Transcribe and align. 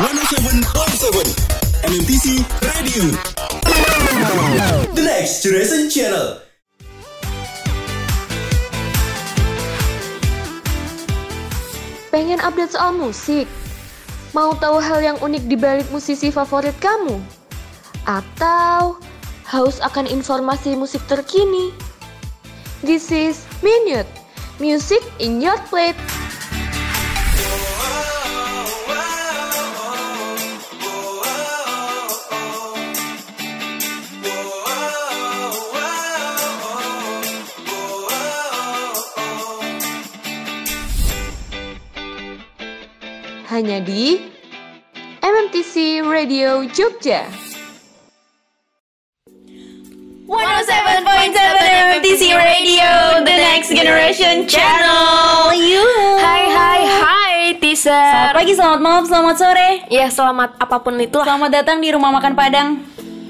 107.7 0.00 1.84
MMTC 1.84 2.40
Radio. 2.64 3.12
The 4.96 5.02
Next 5.04 5.44
Generation 5.44 5.92
Channel. 5.92 6.40
Pengen 12.08 12.40
update 12.40 12.72
soal 12.72 12.96
musik? 12.96 13.44
Mau 14.32 14.56
tahu 14.56 14.80
hal 14.80 15.04
yang 15.04 15.20
unik 15.20 15.44
di 15.52 15.60
balik 15.60 15.84
musisi 15.92 16.32
favorit 16.32 16.72
kamu? 16.80 17.20
Atau 18.08 18.96
haus 19.52 19.84
akan 19.84 20.08
informasi 20.08 20.80
musik 20.80 21.04
terkini? 21.12 21.76
This 22.80 23.12
is 23.12 23.44
Minute, 23.60 24.08
Music 24.56 25.04
in 25.20 25.44
Your 25.44 25.60
Plate. 25.68 26.19
Hanya 43.60 43.84
di 43.84 44.16
MMTC 45.20 46.00
Radio 46.00 46.64
Jogja. 46.72 47.28
107.7 50.24 52.00
MTC 52.00 52.22
Radio, 52.32 53.20
the 53.20 53.36
next 53.36 53.68
generation 53.68 54.48
channel. 54.48 55.52
You. 55.52 55.84
Hai 56.24 56.48
hai 56.48 56.80
hai 56.88 57.36
teaser 57.60 57.92
Selamat 57.92 58.32
pagi, 58.32 58.52
selamat 58.56 58.80
malam, 58.80 59.04
selamat 59.04 59.36
sore. 59.36 59.70
Ya 59.92 60.08
selamat 60.08 60.56
apa 60.56 60.80
pun 60.80 60.96
itu 60.96 61.20
Selamat 61.20 61.52
datang 61.52 61.84
di 61.84 61.92
rumah 61.92 62.16
makan 62.16 62.32
Padang. 62.32 62.80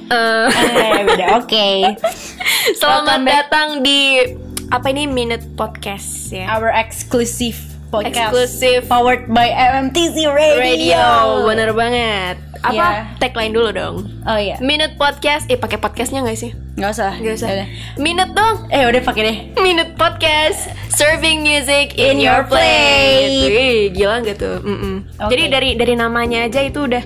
Eh, 0.07 0.47
Eh, 0.47 1.11
beda. 1.11 1.43
Oke. 1.43 1.91
Selamat 2.79 3.03
Welcome 3.03 3.25
back. 3.27 3.35
datang 3.35 3.69
di 3.83 4.23
Apa 4.71 4.95
ini 4.95 5.11
Minute 5.11 5.59
Podcast 5.59 6.31
ya 6.31 6.55
Our 6.55 6.71
exclusive. 6.71 7.59
Eksklusif 7.91 8.87
Powered 8.87 9.27
by 9.27 9.51
MMTC 9.51 10.23
Radio. 10.25 10.63
Radio 10.63 11.03
Bener 11.43 11.75
banget 11.75 12.39
Apa 12.61 12.71
Ya. 12.73 12.89
tagline 13.19 13.51
dulu 13.51 13.69
dong 13.71 13.97
Oh 14.23 14.39
iya. 14.39 14.55
Minute 14.61 14.95
Podcast 14.95 15.51
Eh 15.51 15.59
pakai 15.59 15.77
podcastnya 15.77 16.23
gak 16.23 16.39
sih? 16.39 16.55
Nggak 16.79 16.91
usah. 16.93 17.13
Gak 17.19 17.35
usah 17.35 17.49
Yaudah. 17.51 17.69
Minute 17.97 18.31
dong 18.31 18.57
Eh, 18.69 18.87
udah 18.87 19.03
pakai 19.03 19.23
deh. 19.23 19.37
Minute 19.59 19.93
Podcast 19.95 20.71
Serving 20.89 21.43
music 21.43 21.99
in, 21.99 22.15
In 22.15 22.23
your 22.23 22.47
plate. 22.47 23.43
Wih, 23.45 23.91
Gila 23.91 24.23
gak 24.23 24.39
tuh? 24.39 24.63
Mm-mm. 24.63 25.11
Oke. 25.19 25.31
Jadi 25.35 25.45
dari 25.49 25.71
dari 25.75 25.95
namanya 25.95 26.47
aja 26.47 26.63
itu 26.63 26.87
udah 26.87 27.03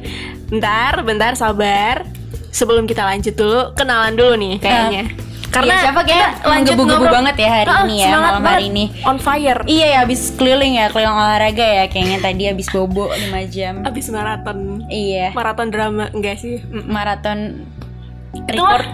Bentar, 0.46 1.00
bentar, 1.00 1.32
sabar 1.32 2.04
Sebelum 2.50 2.84
kita 2.84 3.02
lanjut 3.02 3.32
dulu 3.32 3.72
Kenalan 3.72 4.14
dulu 4.14 4.36
nih 4.36 4.60
kayaknya 4.60 5.04
Karena 5.54 5.74
siapa 5.78 6.02
kayak 6.02 6.30
menggebu-gebu 6.42 7.04
banget 7.06 7.36
ya 7.38 7.48
hari 7.52 7.68
Ah, 7.70 7.82
ini 7.82 7.96
ya, 7.96 8.08
malam 8.12 8.42
hari 8.42 8.64
ini. 8.68 8.84
On 9.02 9.16
fire 9.16 9.62
Iya 9.64 9.86
ya, 9.88 9.98
abis 10.02 10.34
keliling 10.34 10.74
ya, 10.74 10.90
keliling 10.90 11.14
olahraga 11.14 11.62
ya, 11.62 11.84
kayaknya 11.86 12.18
tadi 12.18 12.50
abis 12.50 12.66
bobo 12.68 13.06
5 13.08 13.30
jam. 13.46 13.86
Abis 13.86 14.10
maraton 14.10 14.82
Iya. 14.86 15.30
Maraton 15.30 15.70
drama 15.70 16.10
Enggak 16.10 16.42
sih 16.42 16.58
Maraton 16.68 17.64
Itulah. 18.34 18.82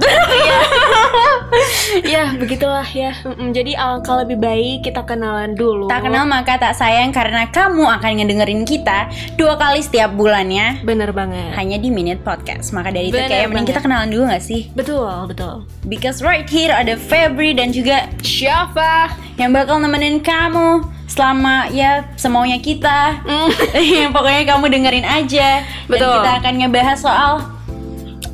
Ya 2.06 2.30
begitulah 2.38 2.86
ya 2.86 3.10
Mm-mm. 3.27 3.50
Jadi 3.50 3.74
alangkah 3.74 4.22
lebih 4.22 4.38
baik 4.38 4.86
kita 4.86 5.02
kenalan 5.02 5.58
dulu 5.58 5.91
Tak 5.91 6.06
kenal 6.06 6.22
maka 6.22 6.55
tak 6.55 6.78
sayang 6.78 7.10
karena 7.10 7.50
kamu 7.50 7.82
akan 7.82 8.10
ngedengerin 8.22 8.62
kita 8.62 9.10
dua 9.34 9.58
kali 9.58 9.82
setiap 9.82 10.14
bulannya 10.14 10.86
Bener 10.86 11.10
banget 11.10 11.50
hanya 11.58 11.82
di 11.82 11.91
Minute 11.91 12.22
Podcast. 12.22 12.70
Maka 12.70 12.94
dari 12.94 13.10
itu 13.10 13.19
kayak 13.19 13.50
mending 13.50 13.74
kita 13.74 13.82
kenalan 13.82 14.14
dulu 14.14 14.30
gak 14.30 14.44
sih? 14.47 14.70
Betul, 14.78 15.10
betul 15.27 15.66
Because 15.91 16.22
right 16.22 16.47
here 16.47 16.70
ada 16.70 16.94
Febri 16.94 17.50
dan 17.59 17.75
juga 17.75 18.06
Siapa? 18.22 19.10
yang 19.41 19.50
bakal 19.56 19.82
nemenin 19.82 20.20
kamu 20.22 20.84
selama 21.10 21.66
ya 21.75 22.06
semaunya 22.15 22.62
kita. 22.62 23.19
Mm. 23.26 24.12
Pokoknya 24.15 24.42
kamu 24.47 24.65
dengerin 24.70 25.06
aja. 25.09 25.66
Betul. 25.91 26.06
Dan 26.06 26.16
kita 26.22 26.32
akan 26.44 26.54
ngebahas 26.60 26.98
soal 27.03 27.32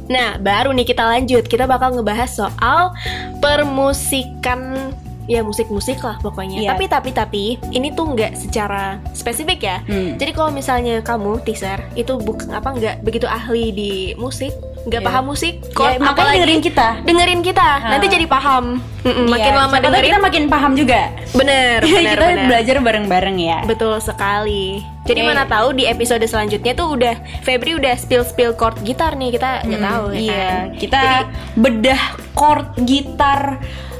Nah, 0.07 0.37
baru 0.37 0.71
nih 0.71 0.87
kita 0.87 1.03
lanjut. 1.03 1.45
Kita 1.45 1.65
bakal 1.65 1.93
ngebahas 1.93 2.31
soal 2.31 2.95
permusikan 3.41 4.91
ya 5.27 5.43
musik-musik 5.43 5.99
lah 5.99 6.15
pokoknya. 6.21 6.63
Iya. 6.63 6.71
Tapi 6.71 6.85
tapi 6.87 7.11
tapi 7.11 7.45
ini 7.71 7.91
tuh 7.91 8.15
nggak 8.15 8.39
secara 8.39 9.03
spesifik 9.11 9.59
ya. 9.61 9.77
Hmm. 9.83 10.15
Jadi 10.15 10.31
kalau 10.31 10.55
misalnya 10.55 11.03
kamu 11.03 11.43
teaser 11.43 11.83
itu 11.95 12.15
bukan 12.17 12.55
apa 12.55 12.71
nggak 12.71 12.97
begitu 13.03 13.27
ahli 13.27 13.75
di 13.75 13.93
musik, 14.15 14.55
nggak 14.87 15.03
Iya. 15.03 15.09
paham 15.11 15.25
musik, 15.27 15.55
kok 15.75 15.83
makanya 15.99 16.15
apalagi 16.15 16.37
dengerin 16.39 16.63
kita. 16.63 16.89
dengerin 17.03 17.41
kita. 17.43 17.69
Nanti 17.85 18.07
jadi 18.07 18.27
paham. 18.27 18.65
Mm-mm, 19.03 19.27
makin 19.27 19.51
Iya, 19.51 19.59
lama 19.59 19.71
siapa 19.73 19.85
dengerin, 19.85 20.07
kita 20.09 20.19
makin 20.21 20.45
paham 20.47 20.73
juga. 20.75 21.03
bener, 21.33 21.79
bener, 21.87 22.03
kita 22.07 22.17
bener. 22.25 22.47
belajar 22.47 22.77
bareng-bareng 22.81 23.37
ya. 23.39 23.59
Betul 23.67 23.99
sekali. 23.99 24.83
Jadi 25.07 25.21
Oke. 25.21 25.29
mana 25.29 25.43
tahu 25.45 25.73
di 25.73 25.87
episode 25.87 26.23
selanjutnya 26.23 26.73
tuh 26.73 26.93
udah 26.93 27.15
Febri 27.41 27.73
udah 27.73 27.95
spill 27.95 28.23
spill 28.23 28.53
chord 28.53 28.75
gitar 28.83 29.15
nih 29.15 29.31
kita 29.31 29.63
nggak 29.63 29.79
Hmm, 29.79 29.89
tahu 29.89 30.05
ya 30.11 30.19
iya, 30.19 30.35
kan. 30.35 30.65
kita 30.77 31.01
Jadi- 31.01 31.31
bedah 31.57 32.03
chord 32.33 32.67
gitar 32.83 33.41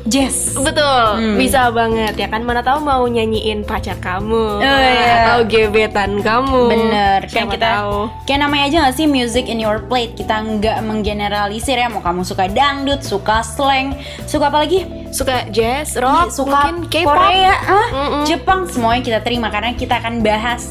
jazz. 0.05 0.55
Betul, 0.55 1.03
Hmm. 1.19 1.35
bisa 1.35 1.67
banget 1.69 2.15
ya 2.15 2.27
kan. 2.27 2.39
Mana 2.41 2.63
tahu 2.63 2.79
mau 2.79 3.03
nyanyiin 3.05 3.63
pacar 3.63 3.99
kamu 3.99 4.47
Oh, 4.57 4.63
iya. 4.63 5.35
atau 5.35 5.43
gebetan 5.45 6.23
kamu. 6.23 6.63
Bener, 6.69 7.21
kan 7.25 7.43
Siapa 7.43 7.51
kita 7.51 7.69
tahu. 7.75 7.99
kayak 8.23 8.39
namanya 8.41 8.65
aja 8.65 8.77
gak 8.85 8.95
sih 8.95 9.07
music 9.07 9.47
in 9.47 9.59
your 9.59 9.83
plate 9.83 10.15
kita 10.15 10.39
nggak 10.39 10.79
menggeneralisir 10.81 11.75
ya 11.75 11.87
mau 11.87 11.99
kamu 11.99 12.23
suka 12.23 12.47
dangdut, 12.47 13.03
suka 13.03 13.43
slang, 13.43 13.99
suka 14.25 14.47
apa 14.47 14.63
lagi? 14.63 14.87
Suka 15.11 15.43
jazz, 15.49 15.95
rock, 15.97 16.31
suka 16.31 16.71
mungkin 16.71 16.87
K-pop. 16.87 17.11
Korea, 17.11 17.55
ah, 17.59 17.89
Mm-mm. 17.89 18.23
Jepang 18.25 18.61
semuanya 18.65 19.03
kita 19.03 19.19
terima 19.21 19.51
karena 19.51 19.73
kita 19.73 19.99
akan 19.99 20.23
bahas 20.23 20.71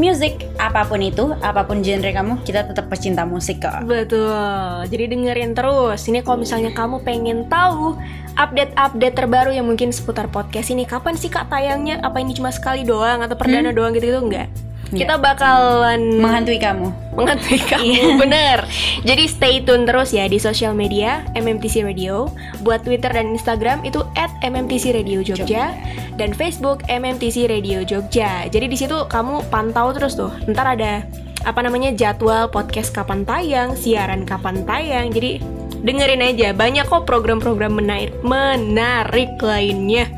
music 0.00 0.48
apa 0.56 0.88
pun 0.88 1.04
itu, 1.04 1.36
apa 1.44 1.68
pun 1.68 1.84
genre 1.84 2.08
kamu, 2.08 2.40
kita 2.40 2.64
tetap 2.72 2.88
pecinta 2.88 3.28
musik 3.28 3.60
kok. 3.60 3.84
Betul. 3.84 4.88
Jadi 4.88 5.04
dengerin 5.12 5.52
terus. 5.52 6.08
Ini 6.08 6.24
kalau 6.24 6.40
misalnya 6.40 6.72
kamu 6.72 7.04
pengen 7.04 7.44
tahu 7.52 8.00
update-update 8.40 9.14
terbaru 9.14 9.52
yang 9.52 9.68
mungkin 9.68 9.92
seputar 9.92 10.32
podcast 10.32 10.72
ini, 10.72 10.88
kapan 10.88 11.20
sih 11.20 11.28
kak 11.28 11.52
tayangnya? 11.52 12.00
Apa 12.00 12.24
ini 12.24 12.32
cuma 12.32 12.48
sekali 12.48 12.88
doang 12.88 13.20
atau 13.20 13.36
perdana 13.36 13.68
doang 13.76 13.92
gitu-gitu 13.92 14.24
enggak? 14.24 14.48
Kita 14.90 15.14
bakalan 15.16 16.18
Menghantui 16.18 16.58
kamu. 16.58 16.90
menghantui 17.10 17.58
kamu 17.70 17.84
Iya. 17.84 18.04
bener. 18.16 18.58
Jadi 19.02 19.24
stay 19.24 19.54
tune 19.60 19.84
terus 19.84 20.10
ya 20.10 20.24
di 20.24 20.36
sosial 20.36 20.72
media 20.72 21.22
MMTC 21.32 21.82
Radio. 21.82 22.30
Buat 22.60 22.82
Twitter 22.82 23.08
dan 23.08 23.30
Instagram 23.30 23.82
itu 23.82 24.02
at 24.14 24.30
MMTC 24.40 24.90
Radio 24.92 25.20
Jogja. 25.20 25.74
Dan 26.14 26.32
Facebook 26.32 26.82
MMTC 26.86 27.46
Radio 27.46 27.80
Jogja. 27.80 28.46
Jadi 28.46 28.66
di 28.66 28.74
situ 28.74 29.06
kamu 29.06 29.46
pantau 29.46 29.90
terus 29.90 30.14
tuh. 30.14 30.32
Ntar 30.44 30.74
ada 30.74 31.06
apa 31.40 31.60
namanya 31.60 31.90
jadwal 31.90 32.46
podcast 32.46 32.90
kapan 32.90 33.22
tayang 33.22 33.72
siaran 33.72 34.24
kapan 34.24 34.64
tayang. 34.64 35.08
Jadi 35.08 35.38
dengerin 35.80 36.20
aja. 36.20 36.52
Banyak 36.52 36.84
kok 36.84 37.04
program-program 37.04 37.72
menarik 37.74 38.12
menarik 38.20 39.32
lainnya. 39.38 40.08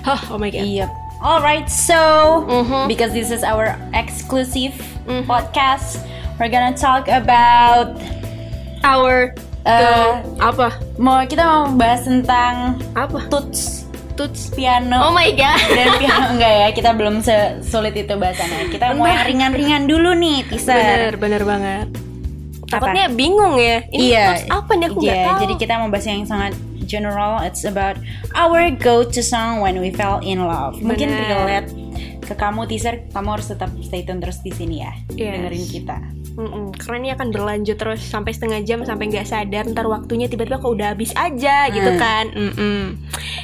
Hah, 0.00 0.20
oh 0.28 0.36
my 0.36 0.48
god. 0.48 0.64
Iya. 0.64 0.86
Alright, 1.20 1.68
so 1.68 2.00
Mhm. 2.48 2.88
because 2.88 3.12
this 3.12 3.28
is 3.28 3.44
our 3.44 3.76
exclusive 3.92 4.72
Mhm. 5.04 5.28
podcast, 5.28 6.00
we're 6.40 6.48
gonna 6.48 6.72
talk 6.72 7.06
about 7.06 8.00
our 8.80 9.36
ke- 9.60 10.24
apa 10.40 10.72
mau 10.96 11.20
kita 11.22 11.44
mau 11.44 11.68
bahas 11.76 12.08
tentang 12.08 12.80
apa 12.96 13.28
tuts 13.28 13.84
tuts 14.16 14.48
piano 14.50 14.96
oh 14.96 15.12
my 15.12 15.28
god 15.36 15.60
dan 15.68 16.00
piano 16.00 16.26
enggak 16.32 16.52
ya 16.56 16.68
kita 16.72 16.90
belum 16.96 17.20
sesulit 17.20 17.92
itu 17.92 18.16
bahasannya 18.16 18.72
kita 18.72 18.96
mau 18.96 19.04
yang 19.04 19.28
ringan-ringan 19.28 19.82
dulu 19.84 20.16
nih 20.16 20.48
Bener, 20.48 20.56
teaser 20.56 21.12
bener 21.16 21.42
banget. 21.44 21.86
Takutnya 22.64 23.10
bingung 23.10 23.58
ya. 23.58 23.82
Ini 23.90 24.00
Iya. 24.08 24.26
apa 24.48 24.72
nih 24.72 24.86
aku 24.88 25.00
Iya, 25.02 25.14
tahu. 25.26 25.38
jadi 25.42 25.54
kita 25.58 25.74
mau 25.76 25.88
bahas 25.90 26.06
yang 26.06 26.24
sangat 26.24 26.54
general 26.90 27.38
it's 27.38 27.62
about 27.62 27.94
our 28.34 28.66
go-to 28.74 29.22
song 29.22 29.62
when 29.62 29.78
we 29.78 29.88
fell 29.88 30.18
in 30.20 30.42
love 30.42 30.74
mungkin 30.82 31.06
Bener. 31.08 31.30
relate 31.38 31.68
ke 32.20 32.34
kamu 32.34 32.66
teaser 32.66 33.06
kamu 33.08 33.28
harus 33.32 33.48
tetap 33.48 33.70
stay 33.80 34.02
tune 34.02 34.18
terus 34.18 34.38
di 34.40 34.50
sini 34.50 34.82
ya 34.82 34.92
Yes. 35.10 35.38
dengerin 35.38 35.66
kita 35.68 35.98
Mm-mm, 36.30 36.72
karena 36.72 36.96
ini 36.96 37.10
akan 37.10 37.28
berlanjut 37.30 37.76
terus 37.76 38.00
sampai 38.00 38.30
setengah 38.30 38.62
jam 38.62 38.80
sampai 38.80 39.10
nggak 39.10 39.26
sadar 39.26 39.66
ntar 39.66 39.84
waktunya 39.84 40.24
tiba-tiba 40.24 40.56
kok 40.56 40.72
udah 40.72 40.94
habis 40.94 41.10
aja 41.12 41.68
gitu 41.68 41.90
Hmm. 41.90 42.00
kan. 42.00 42.24
Mm-mm. 42.32 42.82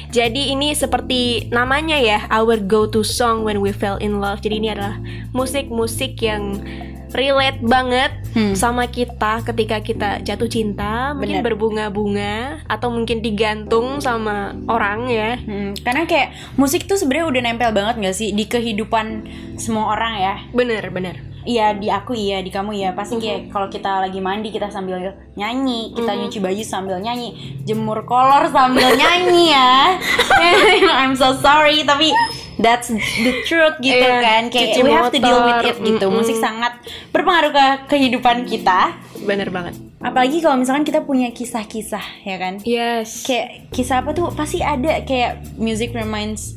Jadi 0.09 0.49
ini 0.49 0.71
seperti 0.71 1.51
namanya 1.51 1.99
ya, 1.99 2.25
our 2.31 2.57
go-to 2.57 3.03
song 3.03 3.43
when 3.43 3.59
we 3.59 3.69
fell 3.69 3.99
in 3.99 4.17
love. 4.17 4.39
Jadi 4.39 4.63
ini 4.63 4.71
adalah 4.71 4.97
musik-musik 5.29 6.15
yang 6.17 6.63
relate 7.11 7.59
banget 7.61 8.11
Hmm. 8.37 8.53
sama 8.53 8.85
kita 8.85 9.41
ketika 9.41 9.81
kita 9.81 10.09
jatuh 10.21 10.45
cinta, 10.45 11.17
mungkin 11.17 11.41
Bener. 11.41 11.45
berbunga-bunga 11.57 12.61
atau 12.69 12.93
mungkin 12.93 13.25
digantung 13.25 13.97
sama 13.97 14.53
orang 14.69 15.09
ya. 15.09 15.41
Hmm, 15.41 15.73
karena 15.73 16.05
kayak 16.05 16.37
musik 16.53 16.85
tuh 16.85 17.01
sebenarnya 17.01 17.33
udah 17.33 17.41
nempel 17.41 17.73
banget 17.73 17.95
gak 17.97 18.13
sih 18.13 18.37
di 18.37 18.45
kehidupan 18.45 19.25
semua 19.57 19.89
orang 19.89 20.13
ya 20.21 20.35
Bener, 20.53 20.85
bener. 20.93 21.17
Iya 21.47 21.73
di 21.73 21.87
aku 21.87 22.11
iya 22.11 22.43
di 22.43 22.51
kamu 22.51 22.75
ya 22.75 22.91
pasti 22.91 23.17
kayak 23.17 23.49
kalau 23.49 23.71
kita 23.71 24.03
lagi 24.03 24.19
mandi 24.19 24.51
kita 24.51 24.67
sambil 24.67 24.99
nyanyi 25.33 25.95
kita 25.95 26.11
nyuci 26.13 26.37
baju 26.37 26.59
sambil 26.59 26.99
nyanyi 26.99 27.31
jemur 27.63 28.03
kolor 28.03 28.51
sambil 28.51 28.91
nyanyi 28.93 29.55
ya 29.55 29.95
I'm 30.99 31.15
so 31.15 31.31
sorry 31.39 31.87
tapi 31.87 32.11
that's 32.57 32.89
the 32.89 33.33
truth 33.43 33.77
gitu 33.85 33.97
Iya, 33.97 34.17
kan 34.19 34.41
kayak 34.47 34.81
we 34.81 34.89
have 34.89 35.09
to 35.09 35.17
deal 35.17 35.39
with 35.39 35.61
it 35.63 35.77
gitu 35.79 36.05
mm-mm. 36.05 36.17
musik 36.17 36.35
sangat 36.35 36.73
berpengaruh 37.09 37.51
ke 37.51 37.65
kehidupan 37.87 38.43
kita 38.43 38.97
Bener 39.19 39.47
banget. 39.47 39.77
apalagi 39.97 40.39
kalau 40.39 40.55
misalkan 40.55 40.81
kita 40.81 41.01
punya 41.01 41.29
kisah-kisah 41.29 42.03
ya 42.21 42.35
kan 42.35 42.61
Yes. 42.61 43.21
kayak 43.23 43.69
kisah 43.69 44.01
apa 44.01 44.11
tuh 44.11 44.29
pasti 44.31 44.59
ada 44.59 45.01
kayak 45.01 45.41
music 45.55 45.91
reminds 45.91 46.53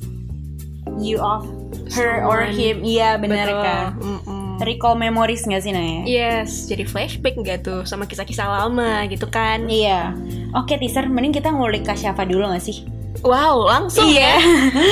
you 0.97 1.17
of 1.17 1.44
her 1.91 2.23
or 2.23 2.44
Someone. 2.44 2.55
him 2.55 2.76
iya 2.82 3.17
benar 3.17 3.46
Betul. 3.46 3.62
kan 3.62 3.85
Mm-mm. 3.96 4.41
recall 4.61 4.93
memories 4.94 5.43
nggak 5.43 5.62
sih 5.62 5.73
Naya? 5.73 6.05
Yes, 6.05 6.64
jadi 6.64 6.85
flashback 6.85 7.32
nggak 7.35 7.61
tuh 7.62 7.81
sama 7.85 8.05
kisah-kisah 8.05 8.44
lama 8.44 9.08
gitu 9.08 9.25
kan? 9.25 9.64
Iya. 9.64 10.12
Oke 10.53 10.76
teaser, 10.76 11.08
mending 11.08 11.32
kita 11.32 11.49
ngulik 11.49 11.81
Kak 11.81 11.96
Syafa 11.96 12.29
dulu 12.29 12.44
gak 12.46 12.61
sih? 12.61 12.85
Wow, 13.20 13.69
langsung 13.69 14.08
ya? 14.08 14.40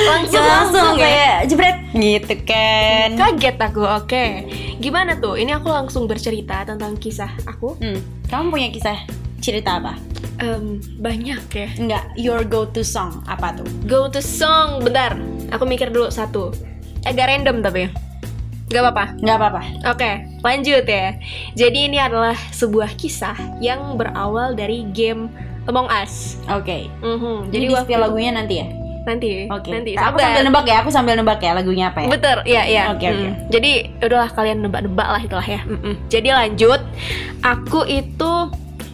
langsung 0.05 0.37
langsung 0.37 1.01
ya? 1.01 1.01
kayak 1.01 1.37
jebret 1.49 1.77
gitu 1.97 2.35
kan. 2.45 3.17
Kaget 3.17 3.57
aku, 3.57 3.81
oke. 3.81 4.25
Gimana 4.77 5.17
tuh? 5.17 5.33
Ini 5.33 5.57
aku 5.57 5.73
langsung 5.73 6.05
bercerita 6.05 6.61
tentang 6.61 6.93
kisah 7.01 7.33
aku. 7.49 7.73
Hmm, 7.81 7.97
kamu 8.29 8.45
punya 8.53 8.69
kisah 8.69 9.01
cerita 9.41 9.81
apa? 9.81 9.97
Em, 10.37 10.77
banyak 11.01 11.41
ya. 11.49 11.67
Enggak, 11.81 12.05
your 12.15 12.45
go 12.45 12.69
to 12.69 12.85
song 12.85 13.25
apa 13.25 13.57
tuh? 13.57 13.67
Go 13.89 14.05
to 14.05 14.21
song, 14.21 14.85
bentar. 14.85 15.17
Aku 15.49 15.65
mikir 15.65 15.89
dulu 15.89 16.13
satu. 16.13 16.53
Agak 17.09 17.33
random 17.33 17.65
tapi. 17.65 17.89
Gak 18.69 18.85
apa-apa. 18.85 19.17
Nggak 19.17 19.37
apa-apa. 19.41 19.61
Oke, 19.89 20.11
lanjut 20.45 20.85
ya. 20.85 21.17
Jadi 21.57 21.89
ini 21.89 21.97
adalah 21.97 22.37
sebuah 22.53 22.93
kisah 22.93 23.33
yang 23.57 23.97
berawal 23.97 24.53
dari 24.53 24.85
game 24.93 25.33
Among 25.67 25.87
Us. 25.91 26.39
Oke. 26.47 26.87
Mhm, 27.03 27.49
Jadi 27.49 27.53
Jadi 27.53 27.65
di 27.65 27.73
waktu 27.75 27.91
lagunya 27.99 28.31
nanti 28.31 28.55
ya? 28.63 28.67
nanti, 29.09 29.49
Oke. 29.49 29.71
nanti. 29.73 29.91
Aku 29.97 30.17
sabar. 30.17 30.21
sambil 30.21 30.41
nebak 30.45 30.65
ya, 30.69 30.75
aku 30.85 30.89
sambil 30.93 31.13
nebak 31.17 31.39
ya 31.41 31.51
lagunya 31.57 31.85
apa 31.89 32.05
ya? 32.05 32.07
Betul, 32.13 32.37
iya 32.45 32.61
iya. 32.69 32.83
Oke, 32.93 33.05
oke. 33.09 33.25
Mm. 33.25 33.33
Jadi 33.49 33.71
udahlah 34.05 34.29
kalian 34.29 34.57
nebak-nebak 34.61 35.07
lah 35.09 35.21
itulah 35.23 35.47
ya. 35.47 35.61
Mm-mm. 35.65 35.95
Jadi 36.11 36.29
lanjut, 36.29 36.81
aku 37.41 37.89
itu 37.89 38.31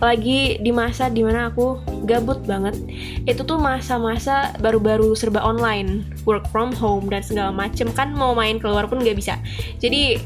lagi 0.04 0.60
di 0.60 0.72
masa 0.76 1.08
di 1.08 1.24
mana 1.24 1.50
aku 1.52 1.80
gabut 2.04 2.44
banget. 2.44 2.76
Itu 3.24 3.48
tuh 3.48 3.58
masa-masa 3.60 4.54
baru-baru 4.60 5.16
serba 5.16 5.44
online, 5.44 6.04
work 6.28 6.48
from 6.52 6.76
home 6.76 7.08
dan 7.08 7.24
segala 7.24 7.52
macem 7.56 7.90
kan 7.96 8.12
mau 8.12 8.36
main 8.36 8.60
keluar 8.60 8.88
pun 8.88 9.00
nggak 9.00 9.18
bisa. 9.18 9.40
Jadi 9.80 10.20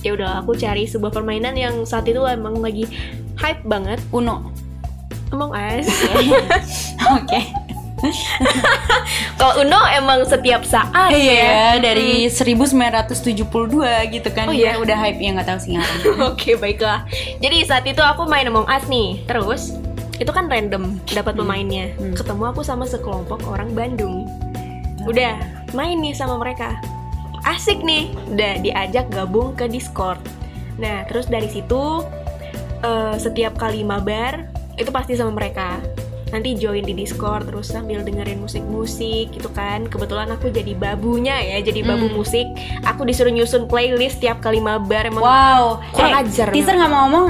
ya 0.00 0.16
udah 0.16 0.40
aku 0.40 0.56
cari 0.56 0.88
sebuah 0.88 1.12
permainan 1.12 1.52
yang 1.52 1.84
saat 1.84 2.08
itu 2.08 2.20
emang 2.24 2.58
lagi 2.60 2.88
hype 3.36 3.64
banget. 3.68 4.00
Uno. 4.12 4.52
Among 5.30 5.52
Us. 5.54 5.86
Oke. 7.16 7.40
Kalau 9.36 9.60
Uno 9.60 9.80
emang 9.92 10.24
setiap 10.24 10.64
saat 10.64 11.12
Iya, 11.12 11.76
ya. 11.76 11.84
dari 11.84 12.26
1972 12.32 13.44
gitu 14.08 14.28
kan. 14.32 14.48
Oh, 14.48 14.54
Dia 14.56 14.74
iya? 14.76 14.80
udah 14.80 14.96
hype 14.96 15.20
ya 15.20 15.30
nggak 15.36 15.48
tahu 15.48 15.58
sih 15.60 15.70
ngapain. 15.76 16.00
Oke 16.32 16.50
baiklah. 16.56 17.04
Jadi 17.38 17.56
saat 17.64 17.84
itu 17.84 18.00
aku 18.00 18.24
main 18.24 18.48
Among 18.48 18.66
Us 18.66 18.88
nih. 18.88 19.20
Terus 19.28 19.76
itu 20.16 20.28
kan 20.32 20.48
random 20.48 20.96
dapat 21.12 21.36
pemainnya. 21.36 21.92
Hmm. 21.96 22.16
Ketemu 22.16 22.42
aku 22.52 22.60
sama 22.64 22.84
sekelompok 22.84 23.44
orang 23.48 23.72
Bandung. 23.72 24.28
Udah 25.04 25.36
main 25.72 25.96
nih 26.00 26.12
sama 26.12 26.36
mereka. 26.36 26.76
Asik 27.44 27.80
nih. 27.80 28.12
Udah 28.28 28.60
diajak 28.60 29.08
gabung 29.12 29.56
ke 29.56 29.64
Discord. 29.68 30.20
Nah 30.76 31.04
terus 31.08 31.28
dari 31.28 31.48
situ 31.48 32.04
eh, 32.80 33.16
setiap 33.16 33.56
kali 33.56 33.80
mabar 33.84 34.49
itu 34.80 34.90
pasti 34.90 35.12
sama 35.12 35.30
mereka. 35.30 35.76
Nanti 36.30 36.54
join 36.54 36.80
di 36.80 36.94
Discord 36.94 37.42
terus 37.44 37.66
sambil 37.66 38.00
dengerin 38.00 38.38
musik-musik 38.38 39.28
gitu 39.30 39.50
kan. 39.50 39.84
Kebetulan 39.84 40.30
aku 40.30 40.46
jadi 40.48 40.72
babunya 40.72 41.34
ya, 41.36 41.58
jadi 41.60 41.82
babu 41.84 42.06
Hmm. 42.06 42.16
musik. 42.16 42.46
Aku 42.82 43.02
disuruh 43.02 43.28
nyusun 43.28 43.66
playlist 43.66 44.18
tiap 44.18 44.38
kali 44.38 44.58
mabar 44.58 45.04
emang 45.04 45.20
Wow, 45.20 45.82
Kurang 45.90 46.12
Eh, 46.12 46.20
ajar 46.22 46.48
Teaser 46.48 46.72
nggak 46.72 46.86
mau 46.88 47.04
ngomong 47.04 47.26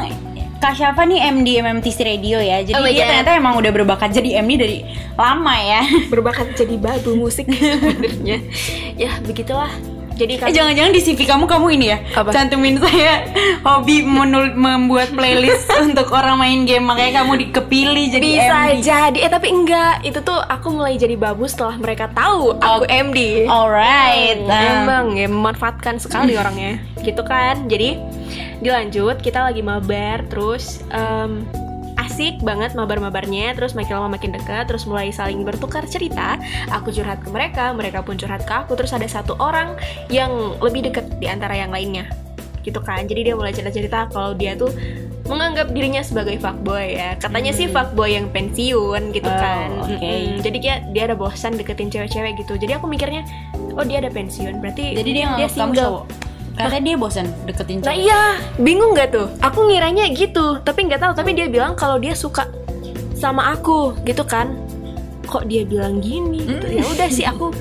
Kak 0.60 0.76
Syafa 0.76 1.08
nih 1.08 1.24
MD 1.26 1.56
MMTC 1.56 2.04
Radio 2.04 2.36
ya 2.36 2.60
Jadi 2.60 2.76
Oh 2.76 2.84
dia 2.84 2.92
God. 2.94 3.08
ternyata 3.08 3.30
emang 3.32 3.56
udah 3.56 3.72
berbakat 3.72 4.12
jadi 4.12 4.44
MD 4.44 4.52
dari 4.54 4.78
lama 5.16 5.56
ya 5.56 5.80
berbakat 6.12 6.52
jadi 6.52 6.76
babu 6.76 7.16
musik 7.16 7.48
sebenarnya 7.56 8.44
ya 8.92 9.16
begitulah 9.24 9.72
jadi 10.20 10.32
Eh 10.32 10.38
kan 10.38 10.48
jangan-jangan 10.52 10.92
di 10.92 11.00
CV 11.00 11.20
kamu 11.24 11.44
kamu 11.46 11.66
ini 11.72 11.86
ya? 11.88 11.98
Apa? 12.12 12.28
Cantumin 12.30 12.76
saya 12.76 13.24
hobi 13.62 14.04
menul- 14.04 14.52
membuat 14.52 15.08
playlist 15.10 15.64
untuk 15.82 16.10
orang 16.10 16.36
main 16.36 16.60
game. 16.62 16.84
Makanya 16.84 17.24
kamu 17.24 17.48
dikepilih 17.48 18.04
jadi 18.10 18.26
bisa 18.28 18.56
MD 18.68 18.84
jadi. 18.84 19.18
Eh 19.18 19.30
tapi 19.30 19.48
enggak. 19.48 19.94
Itu 20.02 20.20
tuh 20.20 20.36
aku 20.36 20.68
mulai 20.70 20.94
jadi 20.94 21.16
babu 21.16 21.48
setelah 21.48 21.74
mereka 21.74 22.12
tahu 22.12 22.54
aku 22.54 22.84
Oh. 22.84 22.84
MD 22.84 23.48
Alright. 23.48 24.38
Hmm, 24.38 24.52
um, 24.52 24.70
emang 24.76 25.04
ya 25.14 25.26
memanfaatkan 25.26 25.96
sekali 25.96 26.36
orangnya. 26.36 26.76
Gitu 27.00 27.22
kan? 27.22 27.64
Jadi 27.64 27.96
dilanjut. 28.58 29.18
Kita 29.18 29.42
lagi 29.42 29.60
mabar 29.60 30.26
terus 30.26 30.84
em, 30.90 31.48
asik 32.20 32.44
banget 32.44 32.76
mabar-mabarnya 32.76 33.56
terus 33.56 33.72
makin 33.72 33.96
lama 33.96 34.12
makin 34.12 34.36
dekat 34.36 34.68
terus 34.68 34.84
mulai 34.84 35.08
saling 35.08 35.40
bertukar 35.40 35.88
cerita. 35.88 36.36
Aku 36.68 36.92
curhat 36.92 37.24
ke 37.24 37.32
mereka 37.32 37.72
mereka 37.72 38.04
pun 38.04 38.20
curhat 38.20 38.44
ke 38.44 38.52
aku 38.52 38.76
terus 38.76 38.92
ada 38.92 39.08
satu 39.08 39.40
orang 39.40 39.72
yang 40.12 40.28
lebih 40.60 40.84
dekat 40.84 41.08
di 41.16 41.24
antara 41.32 41.56
yang 41.56 41.72
lainnya. 41.72 42.04
Gitu 42.60 42.76
kan? 42.84 43.08
Jadi 43.08 43.24
dia 43.24 43.32
mulai 43.32 43.56
cerita-cerita 43.56 44.12
kalau 44.12 44.36
dia 44.36 44.52
tuh 44.52 44.68
menganggap 45.32 45.72
dirinya 45.72 46.04
sebagai 46.04 46.36
fuckboy 46.36 46.92
ya. 46.92 47.16
Katanya 47.16 47.56
sih 47.56 47.72
fuckboy 47.72 48.12
yang 48.12 48.28
pensiun 48.28 49.16
gitu 49.16 49.24
Oh, 49.24 49.40
kan. 49.40 49.68
oke. 49.80 49.96
Mm-mm. 49.96 50.44
jadi 50.44 50.58
dia 50.60 50.74
dia 50.92 51.02
ada 51.08 51.16
bosan 51.16 51.56
deketin 51.56 51.88
cewek-cewek 51.88 52.36
gitu. 52.36 52.60
Jadi 52.60 52.76
aku 52.76 52.84
mikirnya 52.84 53.24
oh 53.80 53.84
dia 53.88 54.04
ada 54.04 54.12
pensiun. 54.12 54.60
Berarti 54.60 54.92
Jadi 54.92 55.24
dia 55.24 55.40
kamu 55.40 55.48
single 55.48 56.04
Katanya 56.58 56.84
dia 56.84 56.96
bosan 56.98 57.26
deketin 57.46 57.80
Nah 57.80 57.94
cowok 57.94 57.96
iya, 57.96 58.22
bingung 58.60 58.92
gak 58.92 59.14
tuh? 59.14 59.26
Aku 59.40 59.70
ngiranya 59.70 60.10
gitu, 60.12 60.60
tapi 60.60 60.86
nggak 60.86 61.00
tahu. 61.00 61.12
Tapi 61.16 61.30
dia 61.32 61.46
bilang 61.46 61.72
kalau 61.78 61.96
dia 61.96 62.12
suka 62.12 62.50
sama 63.16 63.54
aku, 63.54 63.96
gitu 64.04 64.24
kan? 64.26 64.56
Kok 65.30 65.46
dia 65.46 65.62
bilang 65.64 66.02
gini? 66.02 66.44
Gitu. 66.44 66.80
Ya 66.80 66.84
udah 66.84 67.08
sih 67.08 67.24
aku, 67.24 67.54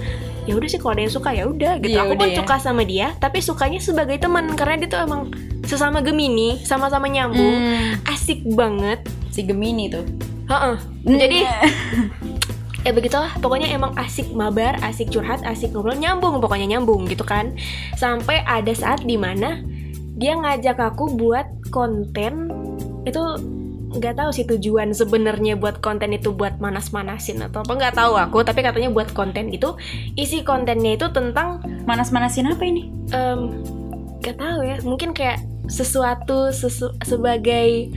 ya 0.50 0.58
udah 0.58 0.68
sih 0.68 0.80
kalau 0.82 0.98
ada 0.98 1.02
yang 1.06 1.14
suka 1.14 1.30
ya 1.32 1.44
udah 1.48 1.74
gitu. 1.80 1.96
Ya 1.96 2.04
aku 2.08 2.14
pun 2.18 2.30
ya. 2.34 2.38
suka 2.44 2.56
sama 2.58 2.82
dia, 2.84 3.14
tapi 3.22 3.40
sukanya 3.40 3.80
sebagai 3.80 4.18
teman 4.18 4.58
karena 4.58 4.82
dia 4.84 4.90
tuh 4.90 5.00
emang 5.06 5.30
sesama 5.64 6.02
Gemini, 6.02 6.66
sama-sama 6.66 7.06
nyambung, 7.06 7.46
Hmm, 7.46 8.10
asik 8.10 8.42
banget. 8.58 9.06
Si 9.30 9.46
Gemini 9.46 9.94
tuh 9.94 10.02
Heeh. 10.50 10.76
Jadi 11.06 11.40
ya 12.83 12.92
begitulah. 12.95 13.31
Pokoknya 13.40 13.71
emang 13.71 13.95
asik 14.00 14.31
mabar 14.31 14.80
asik 14.83 15.12
curhat 15.12 15.44
asik 15.44 15.71
ngobrol 15.76 15.98
nyambung 15.98 16.40
pokoknya 16.40 16.78
nyambung 16.78 17.07
gitu 17.07 17.24
kan. 17.28 17.56
Sampai 18.00 18.44
ada 18.48 18.71
saat 18.71 19.04
di 19.04 19.16
mana 19.19 19.62
dia 20.19 20.36
ngajak 20.36 20.76
aku 20.76 21.16
buat 21.16 21.48
konten 21.71 22.52
itu 23.07 23.21
nggak 23.90 24.21
tahu 24.21 24.30
sih 24.30 24.45
tujuan 24.45 24.94
sebenarnya 24.94 25.57
buat 25.57 25.81
konten 25.81 26.14
itu 26.14 26.30
buat 26.30 26.62
manas-manasin 26.62 27.42
atau 27.42 27.66
apa 27.66 27.74
nggak 27.74 27.98
tahu 27.98 28.14
aku 28.21 28.45
tapi 28.45 28.62
katanya 28.62 28.94
buat 28.94 29.09
konten 29.18 29.50
gitu. 29.50 29.76
Isi 30.14 30.45
kontennya 30.45 30.95
itu 31.00 31.09
tentang 31.09 31.64
Manas-manasin 31.90 32.54
apa 32.54 32.64
ini? 32.69 32.86
em, 33.09 33.66
nggak 34.21 34.38
tahu 34.38 34.59
ya. 34.62 34.78
Mungkin 34.86 35.18
kayak 35.18 35.42
sesuatu 35.69 36.54
sesu- 36.54 36.94
sebagai 37.02 37.90